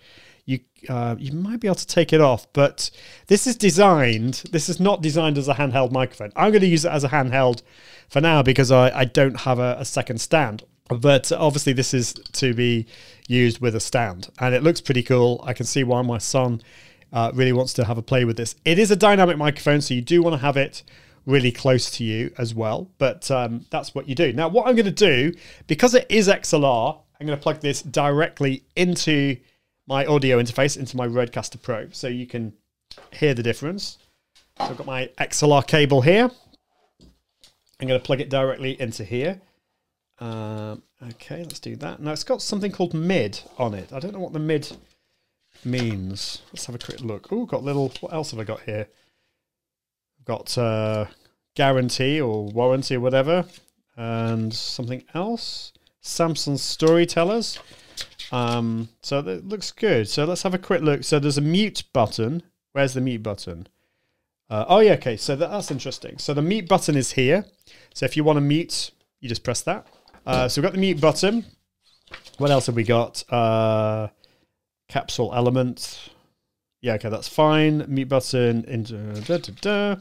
uh, 0.88 1.16
you 1.18 1.32
might 1.32 1.60
be 1.60 1.68
able 1.68 1.76
to 1.76 1.86
take 1.86 2.12
it 2.12 2.20
off, 2.20 2.46
but 2.52 2.90
this 3.26 3.46
is 3.46 3.56
designed. 3.56 4.42
This 4.50 4.68
is 4.68 4.80
not 4.80 5.02
designed 5.02 5.38
as 5.38 5.48
a 5.48 5.54
handheld 5.54 5.92
microphone. 5.92 6.32
I'm 6.36 6.50
going 6.50 6.62
to 6.62 6.66
use 6.66 6.84
it 6.84 6.92
as 6.92 7.04
a 7.04 7.08
handheld 7.08 7.62
for 8.08 8.20
now 8.20 8.42
because 8.42 8.70
I, 8.70 8.90
I 9.00 9.04
don't 9.04 9.40
have 9.40 9.58
a, 9.58 9.76
a 9.78 9.84
second 9.84 10.20
stand. 10.20 10.64
But 10.88 11.32
obviously, 11.32 11.72
this 11.72 11.92
is 11.92 12.12
to 12.12 12.54
be 12.54 12.86
used 13.26 13.60
with 13.60 13.74
a 13.74 13.80
stand, 13.80 14.28
and 14.38 14.54
it 14.54 14.62
looks 14.62 14.80
pretty 14.80 15.02
cool. 15.02 15.42
I 15.44 15.52
can 15.52 15.66
see 15.66 15.82
why 15.82 16.02
my 16.02 16.18
son 16.18 16.62
uh, 17.12 17.32
really 17.34 17.52
wants 17.52 17.72
to 17.74 17.84
have 17.84 17.98
a 17.98 18.02
play 18.02 18.24
with 18.24 18.36
this. 18.36 18.54
It 18.64 18.78
is 18.78 18.90
a 18.92 18.96
dynamic 18.96 19.36
microphone, 19.36 19.80
so 19.80 19.94
you 19.94 20.00
do 20.00 20.22
want 20.22 20.34
to 20.34 20.40
have 20.40 20.56
it 20.56 20.84
really 21.24 21.50
close 21.50 21.90
to 21.90 22.04
you 22.04 22.32
as 22.38 22.54
well. 22.54 22.88
But 22.98 23.28
um, 23.32 23.66
that's 23.70 23.94
what 23.94 24.08
you 24.08 24.14
do. 24.14 24.32
Now, 24.32 24.48
what 24.48 24.68
I'm 24.68 24.76
going 24.76 24.86
to 24.86 24.92
do, 24.92 25.32
because 25.66 25.94
it 25.94 26.06
is 26.08 26.28
XLR, 26.28 27.00
I'm 27.20 27.26
going 27.26 27.36
to 27.36 27.42
plug 27.42 27.60
this 27.60 27.82
directly 27.82 28.64
into 28.76 29.36
my 29.86 30.04
audio 30.06 30.40
interface 30.40 30.76
into 30.76 30.96
my 30.96 31.06
Rodecaster 31.06 31.60
Pro 31.60 31.88
so 31.90 32.08
you 32.08 32.26
can 32.26 32.52
hear 33.12 33.34
the 33.34 33.42
difference. 33.42 33.98
So 34.58 34.64
I've 34.64 34.76
got 34.76 34.86
my 34.86 35.10
XLR 35.18 35.66
cable 35.66 36.00
here. 36.00 36.30
I'm 37.80 37.86
going 37.86 38.00
to 38.00 38.04
plug 38.04 38.20
it 38.20 38.30
directly 38.30 38.80
into 38.80 39.04
here. 39.04 39.40
Um, 40.18 40.82
okay, 41.02 41.42
let's 41.42 41.60
do 41.60 41.76
that. 41.76 42.00
Now 42.00 42.12
it's 42.12 42.24
got 42.24 42.40
something 42.40 42.72
called 42.72 42.94
mid 42.94 43.40
on 43.58 43.74
it. 43.74 43.92
I 43.92 44.00
don't 44.00 44.12
know 44.12 44.20
what 44.20 44.32
the 44.32 44.38
mid 44.38 44.76
means. 45.64 46.42
Let's 46.52 46.66
have 46.66 46.74
a 46.74 46.78
quick 46.78 47.00
look. 47.00 47.28
Oh, 47.30 47.44
got 47.44 47.62
little. 47.62 47.92
What 48.00 48.12
else 48.12 48.30
have 48.30 48.40
I 48.40 48.44
got 48.44 48.62
here? 48.62 48.88
Got 50.24 50.56
uh, 50.56 51.06
guarantee 51.54 52.20
or 52.20 52.46
warranty 52.46 52.96
or 52.96 53.00
whatever, 53.00 53.44
and 53.96 54.52
something 54.52 55.04
else. 55.14 55.72
Samson 56.00 56.56
Storytellers. 56.56 57.58
Um, 58.32 58.88
so 59.02 59.22
that 59.22 59.48
looks 59.48 59.70
good. 59.70 60.08
So 60.08 60.24
let's 60.24 60.42
have 60.42 60.54
a 60.54 60.58
quick 60.58 60.82
look. 60.82 61.04
So 61.04 61.18
there's 61.18 61.38
a 61.38 61.42
mute 61.42 61.84
button. 61.92 62.42
Where's 62.72 62.94
the 62.94 63.00
mute 63.00 63.22
button? 63.22 63.68
Uh, 64.48 64.64
oh 64.68 64.80
yeah, 64.80 64.92
okay. 64.92 65.16
So 65.16 65.36
that, 65.36 65.50
that's 65.50 65.70
interesting. 65.70 66.18
So 66.18 66.34
the 66.34 66.42
mute 66.42 66.68
button 66.68 66.96
is 66.96 67.12
here. 67.12 67.44
So 67.94 68.04
if 68.06 68.16
you 68.16 68.24
want 68.24 68.36
to 68.36 68.42
mute, 68.42 68.90
you 69.20 69.28
just 69.28 69.44
press 69.44 69.62
that. 69.62 69.86
Uh, 70.26 70.48
so 70.48 70.60
we've 70.60 70.66
got 70.66 70.74
the 70.74 70.80
mute 70.80 71.00
button. 71.00 71.44
What 72.38 72.50
else 72.50 72.66
have 72.66 72.76
we 72.76 72.84
got? 72.84 73.24
Uh, 73.32 74.08
capsule 74.88 75.32
element. 75.34 76.10
Yeah, 76.82 76.94
okay, 76.94 77.08
that's 77.08 77.28
fine. 77.28 77.84
Mute 77.88 78.08
button. 78.08 78.64
Into, 78.64 79.20
da, 79.22 79.38
da, 79.38 79.52
da. 79.60 79.96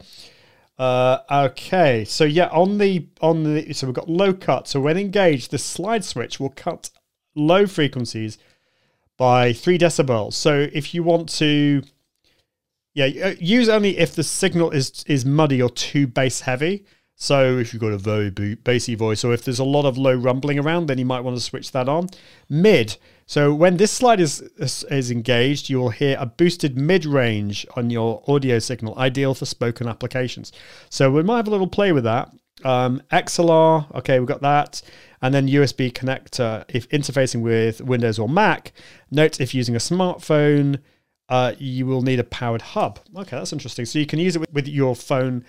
Uh, 0.77 1.45
okay, 1.45 2.03
so 2.03 2.25
yeah, 2.25 2.47
on 2.47 2.77
the 2.79 3.07
on 3.21 3.43
the 3.43 3.71
so 3.73 3.88
we've 3.88 3.95
got 3.95 4.09
low 4.09 4.33
cut. 4.33 4.67
So 4.67 4.81
when 4.81 4.97
engaged, 4.97 5.51
the 5.51 5.57
slide 5.57 6.03
switch 6.03 6.39
will 6.39 6.49
cut 6.49 6.89
low 7.36 7.67
frequencies 7.67 8.38
by 9.17 9.54
three 9.54 9.78
decibels. 9.78 10.34
So 10.34 10.67
if 10.74 10.93
you 10.93 11.04
want 11.04 11.30
to, 11.38 11.84
yeah, 12.93 13.06
uh, 13.06 13.36
use 13.39 13.69
only 13.69 13.98
if 13.98 14.15
the 14.15 14.24
signal 14.24 14.71
is 14.71 15.04
is 15.08 15.26
muddy 15.26 15.62
or 15.62 15.69
too 15.69 16.08
bass 16.08 16.41
heavy. 16.41 16.86
So 17.17 17.58
if 17.58 17.74
you've 17.74 17.82
got 17.82 17.93
a 17.93 17.98
very 17.98 18.30
bassy 18.30 18.95
voice, 18.95 19.24
or 19.24 19.34
if 19.34 19.45
there's 19.45 19.60
a 19.60 19.63
lot 19.63 19.86
of 19.86 19.98
low 19.98 20.13
rumbling 20.13 20.60
around, 20.60 20.88
then 20.88 20.98
you 20.98 21.06
might 21.06 21.21
want 21.21 21.38
to 21.38 21.43
switch 21.43 21.71
that 21.71 21.88
on. 21.88 22.10
Mid. 22.50 22.98
So 23.26 23.54
when 23.54 23.78
this 23.78 23.91
slide 23.91 24.19
is, 24.19 24.41
is, 24.60 25.10
engaged, 25.10 25.69
you 25.69 25.80
will 25.80 25.89
hear 25.89 26.15
a 26.19 26.26
boosted 26.26 26.78
mid 26.78 27.06
range 27.06 27.65
on 27.76 27.89
your 27.89 28.21
audio 28.28 28.60
signal, 28.60 28.98
ideal 29.00 29.34
for 29.34 29.45
spoken 29.45 29.88
applications. 29.88 30.52
So 30.89 31.10
we 31.10 31.24
might 31.24 31.38
have 31.38 31.48
a 31.48 31.52
little 31.52 31.67
play 31.67 31.91
with 31.91 32.04
that. 32.04 32.32
Um, 32.63 33.02
XLR, 33.12 33.94
okay, 33.96 34.20
we've 34.20 34.28
got 34.28 34.41
that, 34.41 34.82
and 35.22 35.34
then 35.34 35.48
USB 35.48 35.91
connector 35.91 36.63
if 36.70 36.88
interfacing 36.89 37.41
with 37.41 37.82
Windows 37.82 38.18
or 38.18 38.30
Mac. 38.30 38.72
Note 39.12 39.41
if 39.41 39.54
using 39.54 39.76
a 39.76 39.80
smartphone, 39.80 40.80
uh, 41.30 41.54
you 41.58 41.86
will 41.86 42.02
need 42.02 42.20
a 42.20 42.24
powered 42.24 42.62
hub. 42.62 43.00
Okay, 43.15 43.38
that's 43.38 43.54
interesting. 43.54 43.86
So 43.86 44.00
you 44.00 44.06
can 44.06 44.20
use 44.20 44.36
it 44.36 44.54
with, 44.54 44.68
your 44.68 44.96
phone 44.96 45.44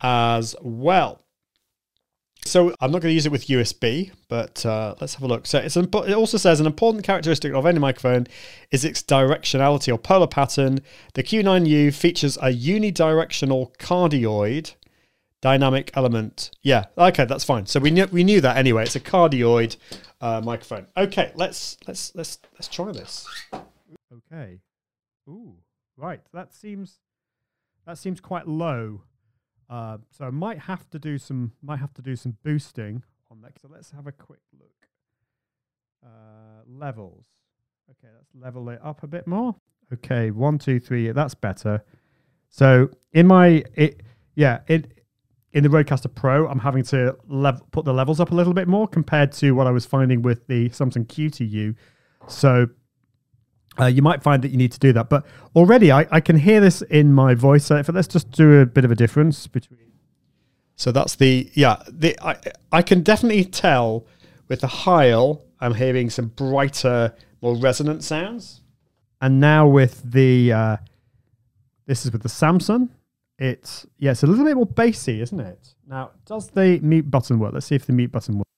as 0.00 0.54
well. 0.60 1.22
So 2.44 2.74
I'm 2.80 2.90
not 2.90 3.02
going 3.02 3.10
to 3.10 3.14
use 3.14 3.26
it 3.26 3.32
with 3.32 3.46
USB, 3.48 4.12
but 4.28 4.64
uh, 4.64 4.94
let's 5.00 5.14
have 5.14 5.22
a 5.22 5.26
look. 5.26 5.46
So 5.46 5.58
an, 5.58 5.68
it 5.68 6.14
also 6.14 6.38
says 6.38 6.58
an 6.58 6.66
important 6.66 7.04
characteristic 7.04 7.52
of 7.52 7.66
any 7.66 7.78
microphone 7.78 8.26
is 8.70 8.84
its 8.84 9.02
directionality 9.02 9.92
or 9.92 9.98
polar 9.98 10.26
pattern. 10.26 10.80
The 11.14 11.22
Q9U 11.22 11.94
features 11.94 12.36
a 12.38 12.52
unidirectional 12.52 13.76
cardioid 13.76 14.74
dynamic 15.40 15.90
element. 15.94 16.50
Yeah, 16.62 16.86
okay, 16.96 17.24
that's 17.24 17.44
fine. 17.44 17.66
So 17.66 17.80
we 17.80 17.90
knew 17.90 18.06
we 18.06 18.24
knew 18.24 18.40
that 18.40 18.56
anyway. 18.56 18.84
It's 18.84 18.96
a 18.96 19.00
cardioid 19.00 19.76
uh, 20.20 20.40
microphone. 20.44 20.86
Okay, 20.96 21.32
let's 21.34 21.76
let's 21.86 22.14
let's 22.14 22.38
let's 22.54 22.68
try 22.68 22.92
this. 22.92 23.26
Okay. 24.12 24.60
Ooh, 25.28 25.54
right. 25.96 26.20
That 26.32 26.52
seems 26.52 26.98
that 27.86 27.98
seems 27.98 28.20
quite 28.20 28.48
low. 28.48 29.02
Uh, 29.68 29.98
so 30.10 30.24
I 30.24 30.30
might 30.30 30.58
have 30.60 30.90
to 30.90 30.98
do 30.98 31.16
some 31.18 31.52
might 31.62 31.78
have 31.78 31.94
to 31.94 32.02
do 32.02 32.16
some 32.16 32.36
boosting 32.42 33.02
on 33.30 33.40
that. 33.42 33.52
So 33.60 33.68
let's 33.70 33.90
have 33.92 34.06
a 34.06 34.12
quick 34.12 34.40
look. 34.58 34.70
Uh, 36.04 36.62
levels. 36.66 37.26
Okay, 37.90 38.12
let's 38.14 38.30
level 38.34 38.68
it 38.70 38.80
up 38.82 39.02
a 39.02 39.06
bit 39.06 39.26
more. 39.26 39.54
Okay, 39.92 40.30
one, 40.30 40.58
two, 40.58 40.80
three. 40.80 41.10
That's 41.12 41.34
better. 41.34 41.84
So 42.48 42.90
in 43.12 43.26
my 43.26 43.64
it, 43.74 44.00
yeah, 44.34 44.60
it 44.66 44.99
in 45.52 45.64
the 45.64 45.68
Rodecaster 45.68 46.14
Pro, 46.14 46.46
I'm 46.46 46.60
having 46.60 46.84
to 46.84 47.16
lev- 47.28 47.62
put 47.72 47.84
the 47.84 47.92
levels 47.92 48.20
up 48.20 48.30
a 48.30 48.34
little 48.34 48.52
bit 48.52 48.68
more 48.68 48.86
compared 48.86 49.32
to 49.32 49.52
what 49.52 49.66
I 49.66 49.70
was 49.70 49.84
finding 49.84 50.22
with 50.22 50.46
the 50.46 50.68
Samsung 50.70 51.06
Q2U. 51.06 51.74
So 52.28 52.68
uh, 53.78 53.86
you 53.86 54.02
might 54.02 54.22
find 54.22 54.42
that 54.42 54.50
you 54.50 54.56
need 54.56 54.72
to 54.72 54.78
do 54.78 54.92
that. 54.92 55.08
But 55.08 55.26
already 55.56 55.90
I, 55.90 56.06
I 56.10 56.20
can 56.20 56.36
hear 56.36 56.60
this 56.60 56.82
in 56.82 57.12
my 57.12 57.34
voice. 57.34 57.66
So 57.66 57.82
let's 57.88 58.08
just 58.08 58.30
do 58.30 58.60
a 58.60 58.66
bit 58.66 58.84
of 58.84 58.90
a 58.90 58.94
difference 58.94 59.46
between. 59.46 59.78
So 60.76 60.92
that's 60.92 61.16
the, 61.16 61.50
yeah, 61.54 61.82
the 61.88 62.18
I, 62.24 62.36
I 62.72 62.82
can 62.82 63.02
definitely 63.02 63.44
tell 63.44 64.06
with 64.48 64.60
the 64.60 64.66
Heil, 64.66 65.44
I'm 65.60 65.74
hearing 65.74 66.10
some 66.10 66.28
brighter, 66.28 67.14
more 67.42 67.56
resonant 67.56 68.04
sounds. 68.04 68.62
And 69.20 69.40
now 69.40 69.66
with 69.66 70.02
the, 70.10 70.52
uh, 70.52 70.76
this 71.86 72.06
is 72.06 72.12
with 72.12 72.22
the 72.22 72.28
Samson. 72.28 72.94
It's, 73.40 73.86
yeah, 73.98 74.10
it's 74.10 74.22
a 74.22 74.26
little 74.26 74.44
bit 74.44 74.54
more 74.54 74.66
bassy, 74.66 75.22
isn't 75.22 75.40
it? 75.40 75.74
Now, 75.88 76.10
does 76.26 76.48
the 76.48 76.78
mute 76.80 77.10
button 77.10 77.38
work? 77.38 77.54
Let's 77.54 77.66
see 77.66 77.74
if 77.74 77.86
the 77.86 77.94
mute 77.94 78.12
button 78.12 78.36
works. 78.36 78.50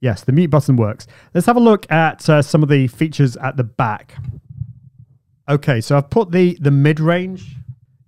Yes, 0.00 0.24
the 0.24 0.32
mute 0.32 0.50
button 0.50 0.74
works. 0.74 1.06
Let's 1.32 1.46
have 1.46 1.56
a 1.56 1.60
look 1.60 1.90
at 1.90 2.28
uh, 2.28 2.42
some 2.42 2.64
of 2.64 2.68
the 2.68 2.88
features 2.88 3.36
at 3.36 3.56
the 3.56 3.62
back. 3.62 4.16
Okay, 5.48 5.80
so 5.80 5.96
I've 5.96 6.10
put 6.10 6.32
the 6.32 6.58
the 6.60 6.72
mid 6.72 6.98
range. 6.98 7.56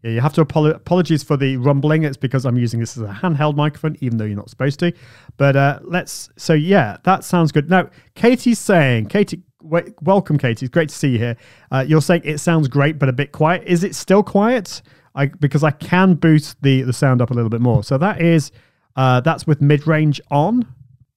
Yeah, 0.02 0.10
you 0.10 0.20
have 0.20 0.34
to 0.34 0.44
apolo- 0.44 0.74
apologies 0.74 1.22
for 1.22 1.36
the 1.36 1.56
rumbling. 1.58 2.02
It's 2.02 2.16
because 2.16 2.44
I'm 2.44 2.58
using 2.58 2.80
this 2.80 2.96
as 2.96 3.04
a 3.04 3.12
handheld 3.12 3.54
microphone, 3.54 3.96
even 4.00 4.18
though 4.18 4.24
you're 4.24 4.36
not 4.36 4.50
supposed 4.50 4.80
to. 4.80 4.92
But 5.36 5.54
uh, 5.54 5.78
let's. 5.84 6.28
So 6.36 6.54
yeah, 6.54 6.96
that 7.04 7.22
sounds 7.22 7.52
good. 7.52 7.70
Now, 7.70 7.88
Katie's 8.16 8.58
saying, 8.58 9.06
Katie, 9.06 9.42
welcome, 9.62 10.38
Katie. 10.38 10.66
It's 10.66 10.72
great 10.72 10.88
to 10.88 10.94
see 10.94 11.10
you 11.10 11.18
here. 11.18 11.36
Uh, 11.70 11.84
you're 11.86 12.02
saying 12.02 12.22
it 12.24 12.38
sounds 12.38 12.66
great, 12.66 12.98
but 12.98 13.08
a 13.08 13.12
bit 13.12 13.30
quiet. 13.30 13.62
Is 13.64 13.84
it 13.84 13.94
still 13.94 14.24
quiet? 14.24 14.82
I 15.14 15.26
because 15.26 15.62
I 15.62 15.70
can 15.70 16.14
boost 16.14 16.60
the 16.62 16.82
the 16.82 16.92
sound 16.92 17.22
up 17.22 17.30
a 17.30 17.34
little 17.34 17.50
bit 17.50 17.60
more. 17.60 17.84
So 17.84 17.98
that 17.98 18.20
is 18.20 18.50
uh, 18.96 19.20
that's 19.20 19.46
with 19.46 19.60
mid 19.60 19.86
range 19.86 20.20
on. 20.30 20.66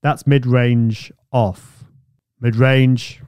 That's 0.01 0.27
mid 0.27 0.45
range 0.45 1.11
off. 1.31 1.83
Mid 2.39 2.55
range. 2.55 3.21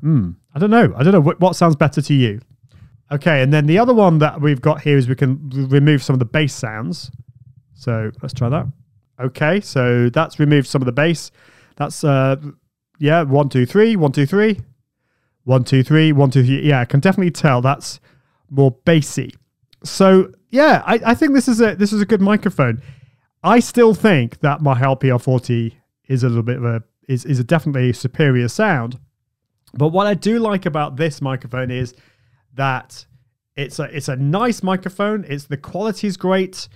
Hmm. 0.00 0.32
I 0.54 0.58
don't 0.58 0.70
know. 0.70 0.92
I 0.96 1.02
don't 1.02 1.12
know 1.12 1.20
what, 1.20 1.40
what 1.40 1.54
sounds 1.54 1.76
better 1.76 2.00
to 2.02 2.14
you. 2.14 2.40
Okay, 3.12 3.42
and 3.42 3.52
then 3.52 3.66
the 3.66 3.78
other 3.78 3.94
one 3.94 4.18
that 4.18 4.40
we've 4.40 4.60
got 4.60 4.80
here 4.80 4.96
is 4.96 5.08
we 5.08 5.14
can 5.14 5.48
remove 5.50 6.02
some 6.02 6.14
of 6.14 6.18
the 6.18 6.24
bass 6.24 6.54
sounds. 6.54 7.10
So 7.74 8.10
let's 8.22 8.34
try 8.34 8.48
that. 8.48 8.66
Okay, 9.20 9.60
so 9.60 10.08
that's 10.08 10.40
removed 10.40 10.66
some 10.66 10.82
of 10.82 10.86
the 10.86 10.92
bass. 10.92 11.30
That's 11.76 12.02
uh 12.02 12.36
yeah, 12.98 13.22
one, 13.22 13.48
two, 13.48 13.66
three, 13.66 13.94
one, 13.94 14.12
two, 14.12 14.26
three, 14.26 14.60
one, 15.44 15.64
two, 15.64 15.82
three, 15.82 16.12
one, 16.12 16.30
two, 16.30 16.42
three. 16.42 16.62
Yeah, 16.62 16.80
I 16.80 16.84
can 16.84 17.00
definitely 17.00 17.30
tell 17.30 17.60
that's 17.60 18.00
more 18.50 18.72
bassy. 18.84 19.34
So 19.84 20.32
yeah, 20.50 20.82
I, 20.86 21.00
I 21.04 21.14
think 21.14 21.34
this 21.34 21.48
is 21.48 21.60
a 21.60 21.74
this 21.74 21.92
is 21.92 22.00
a 22.00 22.06
good 22.06 22.20
microphone. 22.20 22.82
I 23.42 23.60
still 23.60 23.94
think 23.94 24.40
that 24.40 24.60
my 24.60 24.74
Heil 24.74 24.96
PR40 24.96 25.74
is 26.08 26.24
a 26.24 26.28
little 26.28 26.42
bit 26.42 26.56
of 26.56 26.64
a 26.64 26.82
is 27.08 27.24
is 27.24 27.38
a 27.38 27.44
definitely 27.44 27.92
superior 27.92 28.48
sound. 28.48 28.98
But 29.74 29.88
what 29.88 30.06
I 30.06 30.14
do 30.14 30.38
like 30.38 30.66
about 30.66 30.96
this 30.96 31.20
microphone 31.20 31.70
is 31.70 31.94
that 32.54 33.06
it's 33.56 33.78
a 33.78 33.84
it's 33.84 34.08
a 34.08 34.16
nice 34.16 34.62
microphone. 34.62 35.24
It's 35.28 35.44
the 35.44 35.56
quality 35.56 36.06
is 36.06 36.16
great. 36.16 36.68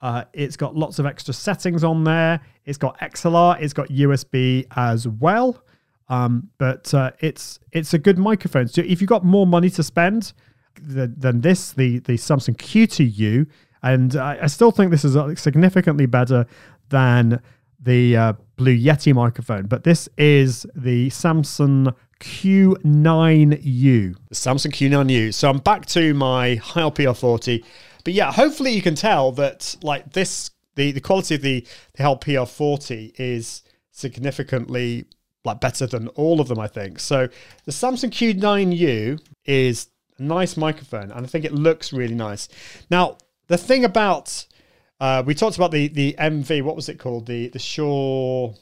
Uh, 0.00 0.24
it's 0.32 0.56
got 0.56 0.76
lots 0.76 0.98
of 0.98 1.06
extra 1.06 1.32
settings 1.32 1.82
on 1.82 2.04
there. 2.04 2.40
It's 2.66 2.76
got 2.76 2.98
XLR. 2.98 3.60
It's 3.60 3.72
got 3.72 3.88
USB 3.88 4.66
as 4.76 5.08
well. 5.08 5.62
Um, 6.08 6.50
but 6.58 6.92
uh, 6.92 7.12
it's 7.20 7.58
it's 7.72 7.94
a 7.94 7.98
good 7.98 8.18
microphone. 8.18 8.68
So 8.68 8.82
if 8.82 9.00
you've 9.00 9.08
got 9.08 9.24
more 9.24 9.46
money 9.46 9.70
to 9.70 9.82
spend 9.82 10.34
than, 10.80 11.40
this, 11.40 11.72
the 11.72 11.98
the 12.00 12.16
Samson 12.16 12.54
Q2U, 12.54 13.46
and 13.82 14.16
I, 14.16 14.38
I 14.42 14.46
still 14.46 14.70
think 14.70 14.90
this 14.90 15.04
is 15.04 15.16
significantly 15.40 16.06
better 16.06 16.46
than 16.88 17.40
the 17.80 18.16
uh, 18.16 18.32
Blue 18.56 18.76
Yeti 18.76 19.14
microphone, 19.14 19.66
but 19.66 19.84
this 19.84 20.08
is 20.16 20.66
the 20.74 21.10
Samsung 21.10 21.94
Q9U. 22.20 24.16
The 24.28 24.34
Samson 24.34 24.72
Q9U. 24.72 25.34
So 25.34 25.50
I'm 25.50 25.58
back 25.58 25.84
to 25.86 26.14
my 26.14 26.54
Heil 26.56 26.90
PR40. 26.90 27.64
But 28.04 28.14
yeah, 28.14 28.32
hopefully 28.32 28.72
you 28.72 28.82
can 28.82 28.94
tell 28.94 29.32
that 29.32 29.76
like 29.82 30.12
this, 30.12 30.50
the, 30.76 30.92
the 30.92 31.00
quality 31.00 31.34
of 31.34 31.42
the, 31.42 31.66
the 31.94 32.02
Heil 32.02 32.16
PR40 32.16 33.12
is 33.18 33.62
significantly 33.90 35.04
like 35.44 35.60
better 35.60 35.86
than 35.86 36.08
all 36.08 36.40
of 36.40 36.48
them, 36.48 36.58
I 36.58 36.68
think. 36.68 37.00
So 37.00 37.28
the 37.64 37.72
Samsung 37.72 38.10
Q9U 38.10 39.20
is 39.44 39.88
nice 40.18 40.56
microphone, 40.56 41.10
and 41.10 41.24
I 41.24 41.28
think 41.28 41.44
it 41.44 41.52
looks 41.52 41.92
really 41.92 42.14
nice. 42.14 42.48
Now, 42.90 43.18
the 43.48 43.58
thing 43.58 43.84
about 43.84 44.46
uh, 45.00 45.22
we 45.26 45.34
talked 45.34 45.56
about 45.56 45.70
the 45.70 45.88
the 45.88 46.14
MV. 46.18 46.62
What 46.62 46.76
was 46.76 46.88
it 46.88 46.98
called? 46.98 47.26
The 47.26 47.48
the 47.48 47.58
Shure. 47.58 48.54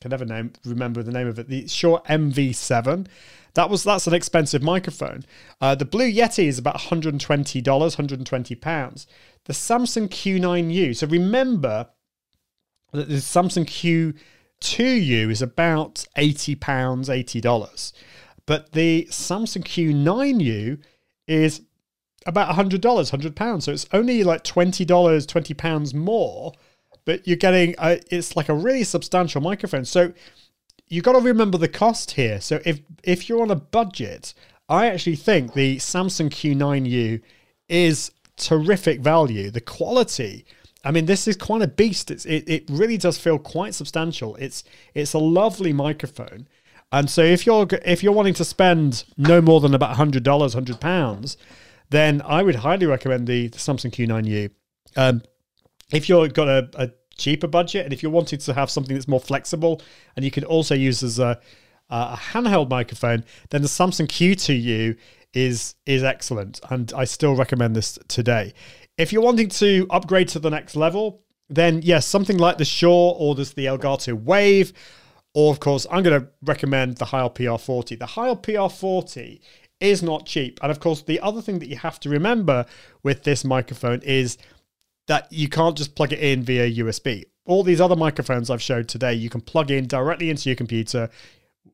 Can 0.00 0.10
never 0.10 0.24
name 0.24 0.52
remember 0.64 1.02
the 1.02 1.12
name 1.12 1.28
of 1.28 1.38
it. 1.38 1.48
The 1.48 1.66
Shure 1.68 2.02
MV7. 2.08 3.06
That 3.54 3.70
was 3.70 3.84
that's 3.84 4.06
an 4.06 4.14
expensive 4.14 4.62
microphone. 4.62 5.24
Uh, 5.60 5.74
the 5.74 5.84
Blue 5.84 6.10
Yeti 6.10 6.46
is 6.46 6.58
about 6.58 6.74
120 6.74 7.60
dollars, 7.60 7.96
120 7.96 8.54
pounds. 8.56 9.06
The 9.44 9.52
Samsung 9.52 10.08
Q9U. 10.08 10.96
So 10.96 11.06
remember 11.06 11.88
that 12.92 13.08
the 13.08 13.16
Samsung 13.16 13.64
Q2U 14.60 15.30
is 15.30 15.42
about 15.42 16.06
80 16.16 16.56
pounds, 16.56 17.08
80 17.08 17.40
dollars, 17.40 17.92
but 18.46 18.72
the 18.72 19.06
Samsung 19.10 19.62
Q9U 19.62 20.80
is 21.26 21.62
about 22.26 22.54
$100, 22.54 22.80
£100. 22.80 23.62
So 23.62 23.72
it's 23.72 23.86
only 23.92 24.24
like 24.24 24.44
$20, 24.44 24.86
£20 24.86 25.94
more, 25.94 26.52
but 27.04 27.26
you're 27.26 27.36
getting, 27.36 27.74
a, 27.78 28.00
it's 28.10 28.36
like 28.36 28.48
a 28.48 28.54
really 28.54 28.84
substantial 28.84 29.40
microphone. 29.40 29.84
So 29.84 30.12
you've 30.88 31.04
got 31.04 31.12
to 31.12 31.20
remember 31.20 31.58
the 31.58 31.68
cost 31.68 32.12
here. 32.12 32.40
So 32.40 32.60
if, 32.64 32.80
if 33.02 33.28
you're 33.28 33.42
on 33.42 33.50
a 33.50 33.56
budget, 33.56 34.34
I 34.68 34.86
actually 34.86 35.16
think 35.16 35.52
the 35.52 35.76
Samsung 35.76 36.30
Q9U 36.30 37.20
is 37.68 38.10
terrific 38.36 39.00
value. 39.00 39.50
The 39.50 39.60
quality, 39.60 40.46
I 40.84 40.90
mean, 40.90 41.06
this 41.06 41.28
is 41.28 41.36
quite 41.36 41.62
a 41.62 41.68
beast. 41.68 42.10
It's, 42.10 42.24
it, 42.24 42.48
it 42.48 42.64
really 42.70 42.96
does 42.96 43.18
feel 43.18 43.38
quite 43.38 43.74
substantial. 43.74 44.36
It's, 44.36 44.64
it's 44.94 45.12
a 45.12 45.18
lovely 45.18 45.72
microphone. 45.72 46.48
And 46.92 47.10
so 47.10 47.22
if 47.22 47.46
you're 47.46 47.66
if 47.84 48.02
you're 48.02 48.12
wanting 48.12 48.34
to 48.34 48.44
spend 48.44 49.04
no 49.16 49.40
more 49.40 49.60
than 49.60 49.74
about 49.74 49.96
hundred 49.96 50.22
dollars, 50.22 50.54
hundred 50.54 50.80
pounds, 50.80 51.36
then 51.90 52.22
I 52.24 52.42
would 52.42 52.56
highly 52.56 52.86
recommend 52.86 53.26
the, 53.26 53.48
the 53.48 53.58
Samsung 53.58 53.90
Q9U. 53.90 54.50
Um, 54.96 55.22
if 55.92 56.08
you've 56.08 56.34
got 56.34 56.48
a, 56.48 56.68
a 56.74 56.90
cheaper 57.16 57.46
budget 57.46 57.84
and 57.84 57.92
if 57.92 58.02
you're 58.02 58.12
wanting 58.12 58.38
to 58.38 58.54
have 58.54 58.70
something 58.70 58.94
that's 58.94 59.08
more 59.08 59.20
flexible 59.20 59.80
and 60.16 60.24
you 60.24 60.30
can 60.30 60.44
also 60.44 60.74
use 60.74 61.02
as 61.02 61.18
a, 61.18 61.40
a 61.90 62.16
handheld 62.16 62.70
microphone, 62.70 63.24
then 63.50 63.62
the 63.62 63.68
Samsung 63.68 64.06
Q2U 64.06 64.96
is 65.34 65.74
is 65.84 66.02
excellent, 66.04 66.60
and 66.70 66.92
I 66.96 67.04
still 67.04 67.34
recommend 67.34 67.74
this 67.74 67.98
today. 68.08 68.54
If 68.96 69.12
you're 69.12 69.22
wanting 69.22 69.48
to 69.48 69.86
upgrade 69.90 70.28
to 70.28 70.38
the 70.38 70.50
next 70.50 70.76
level, 70.76 71.24
then 71.48 71.80
yes, 71.82 72.06
something 72.06 72.38
like 72.38 72.58
the 72.58 72.64
Shure 72.64 73.14
or 73.18 73.34
there's 73.34 73.52
the 73.52 73.66
Elgato 73.66 74.14
Wave, 74.14 74.72
or 75.34 75.52
of 75.52 75.60
course, 75.60 75.86
I'm 75.90 76.02
going 76.02 76.20
to 76.20 76.28
recommend 76.42 76.96
the 76.96 77.06
Heil 77.06 77.28
PR40. 77.28 77.98
The 77.98 78.06
Heil 78.06 78.36
PR40 78.36 79.40
is 79.80 80.02
not 80.02 80.26
cheap, 80.26 80.58
and 80.62 80.70
of 80.70 80.80
course, 80.80 81.02
the 81.02 81.20
other 81.20 81.42
thing 81.42 81.58
that 81.58 81.68
you 81.68 81.76
have 81.76 82.00
to 82.00 82.08
remember 82.08 82.64
with 83.02 83.24
this 83.24 83.44
microphone 83.44 84.00
is 84.02 84.38
that 85.08 85.30
you 85.30 85.48
can't 85.48 85.76
just 85.76 85.94
plug 85.94 86.12
it 86.12 86.20
in 86.20 86.42
via 86.42 86.70
USB. 86.70 87.24
All 87.44 87.62
these 87.62 87.80
other 87.80 87.96
microphones 87.96 88.48
I've 88.48 88.62
showed 88.62 88.88
today, 88.88 89.12
you 89.12 89.28
can 89.28 89.42
plug 89.42 89.70
in 89.70 89.86
directly 89.86 90.30
into 90.30 90.48
your 90.48 90.56
computer. 90.56 91.10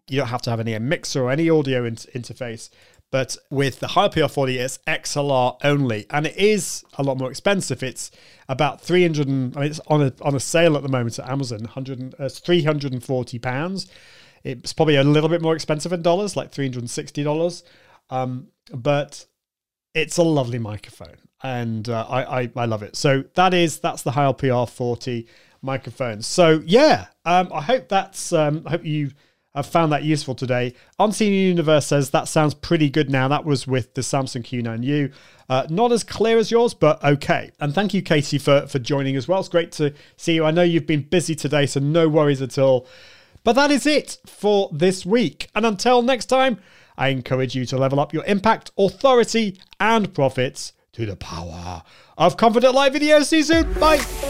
You 0.08 0.18
don't 0.18 0.28
have 0.28 0.42
to 0.42 0.50
have 0.50 0.58
any 0.58 0.76
mixer 0.78 1.22
or 1.22 1.30
any 1.30 1.48
audio 1.48 1.84
in- 1.84 1.94
interface. 1.96 2.70
But 3.10 3.36
with 3.50 3.80
the 3.80 3.88
Heil 3.88 4.08
PR40, 4.08 4.56
it's 4.56 4.78
XLR 4.86 5.56
only, 5.64 6.06
and 6.10 6.26
it 6.26 6.36
is 6.36 6.84
a 6.96 7.02
lot 7.02 7.18
more 7.18 7.30
expensive. 7.30 7.82
It's 7.82 8.10
about 8.48 8.80
300, 8.80 9.26
and, 9.26 9.56
I 9.56 9.60
mean, 9.60 9.70
it's 9.70 9.80
on 9.88 10.02
a, 10.02 10.12
on 10.22 10.36
a 10.36 10.40
sale 10.40 10.76
at 10.76 10.82
the 10.82 10.88
moment 10.88 11.18
at 11.18 11.28
Amazon, 11.28 11.60
100, 11.60 12.14
uh, 12.20 12.28
340 12.28 13.38
pounds. 13.40 13.90
It's 14.44 14.72
probably 14.72 14.96
a 14.96 15.04
little 15.04 15.28
bit 15.28 15.42
more 15.42 15.54
expensive 15.54 15.92
in 15.92 16.02
dollars, 16.02 16.36
like 16.36 16.52
$360. 16.52 17.62
Um, 18.10 18.48
but 18.72 19.26
it's 19.92 20.16
a 20.16 20.22
lovely 20.22 20.58
microphone 20.58 21.16
and 21.42 21.88
uh, 21.88 22.06
I, 22.08 22.42
I, 22.42 22.50
I 22.56 22.64
love 22.66 22.82
it. 22.82 22.96
So 22.96 23.24
that 23.34 23.54
is 23.54 23.80
that's 23.80 24.02
the 24.02 24.12
Heil 24.12 24.34
PR40 24.34 25.26
microphone. 25.62 26.22
So 26.22 26.62
yeah, 26.64 27.06
um, 27.24 27.50
I 27.52 27.62
hope 27.62 27.88
that's 27.88 28.32
um, 28.32 28.62
I 28.66 28.70
hope 28.70 28.84
you 28.84 29.12
have 29.54 29.66
found 29.66 29.90
that 29.92 30.04
useful 30.04 30.34
today. 30.34 30.74
Unseen 30.98 31.32
Universe 31.32 31.86
says 31.86 32.10
that 32.10 32.28
sounds 32.28 32.54
pretty 32.54 32.88
good 32.88 33.10
now. 33.10 33.28
That 33.28 33.44
was 33.44 33.66
with 33.66 33.94
the 33.94 34.02
Samson 34.02 34.42
Q9U. 34.42 35.12
Uh, 35.48 35.66
not 35.68 35.90
as 35.90 36.04
clear 36.04 36.38
as 36.38 36.50
yours, 36.50 36.74
but 36.74 37.02
okay. 37.04 37.50
And 37.58 37.74
thank 37.74 37.92
you, 37.92 38.02
Katie, 38.02 38.38
for 38.38 38.66
for 38.68 38.78
joining 38.78 39.16
as 39.16 39.26
well. 39.26 39.40
It's 39.40 39.48
great 39.48 39.72
to 39.72 39.92
see 40.16 40.34
you. 40.34 40.44
I 40.44 40.52
know 40.52 40.62
you've 40.62 40.86
been 40.86 41.02
busy 41.02 41.34
today, 41.34 41.66
so 41.66 41.80
no 41.80 42.08
worries 42.08 42.40
at 42.40 42.56
all. 42.58 42.86
But 43.42 43.54
that 43.54 43.70
is 43.70 43.86
it 43.86 44.18
for 44.26 44.68
this 44.72 45.04
week. 45.04 45.48
And 45.54 45.66
until 45.66 46.02
next 46.02 46.26
time, 46.26 46.58
I 46.96 47.08
encourage 47.08 47.56
you 47.56 47.64
to 47.66 47.78
level 47.78 47.98
up 47.98 48.12
your 48.12 48.24
impact, 48.26 48.70
authority, 48.78 49.58
and 49.80 50.12
profits 50.14 50.74
to 50.92 51.06
the 51.06 51.16
power 51.16 51.82
of 52.18 52.36
Confident 52.36 52.74
Live 52.74 52.92
Video. 52.92 53.22
See 53.22 53.38
you 53.38 53.44
soon. 53.44 53.72
Bye. 53.74 54.29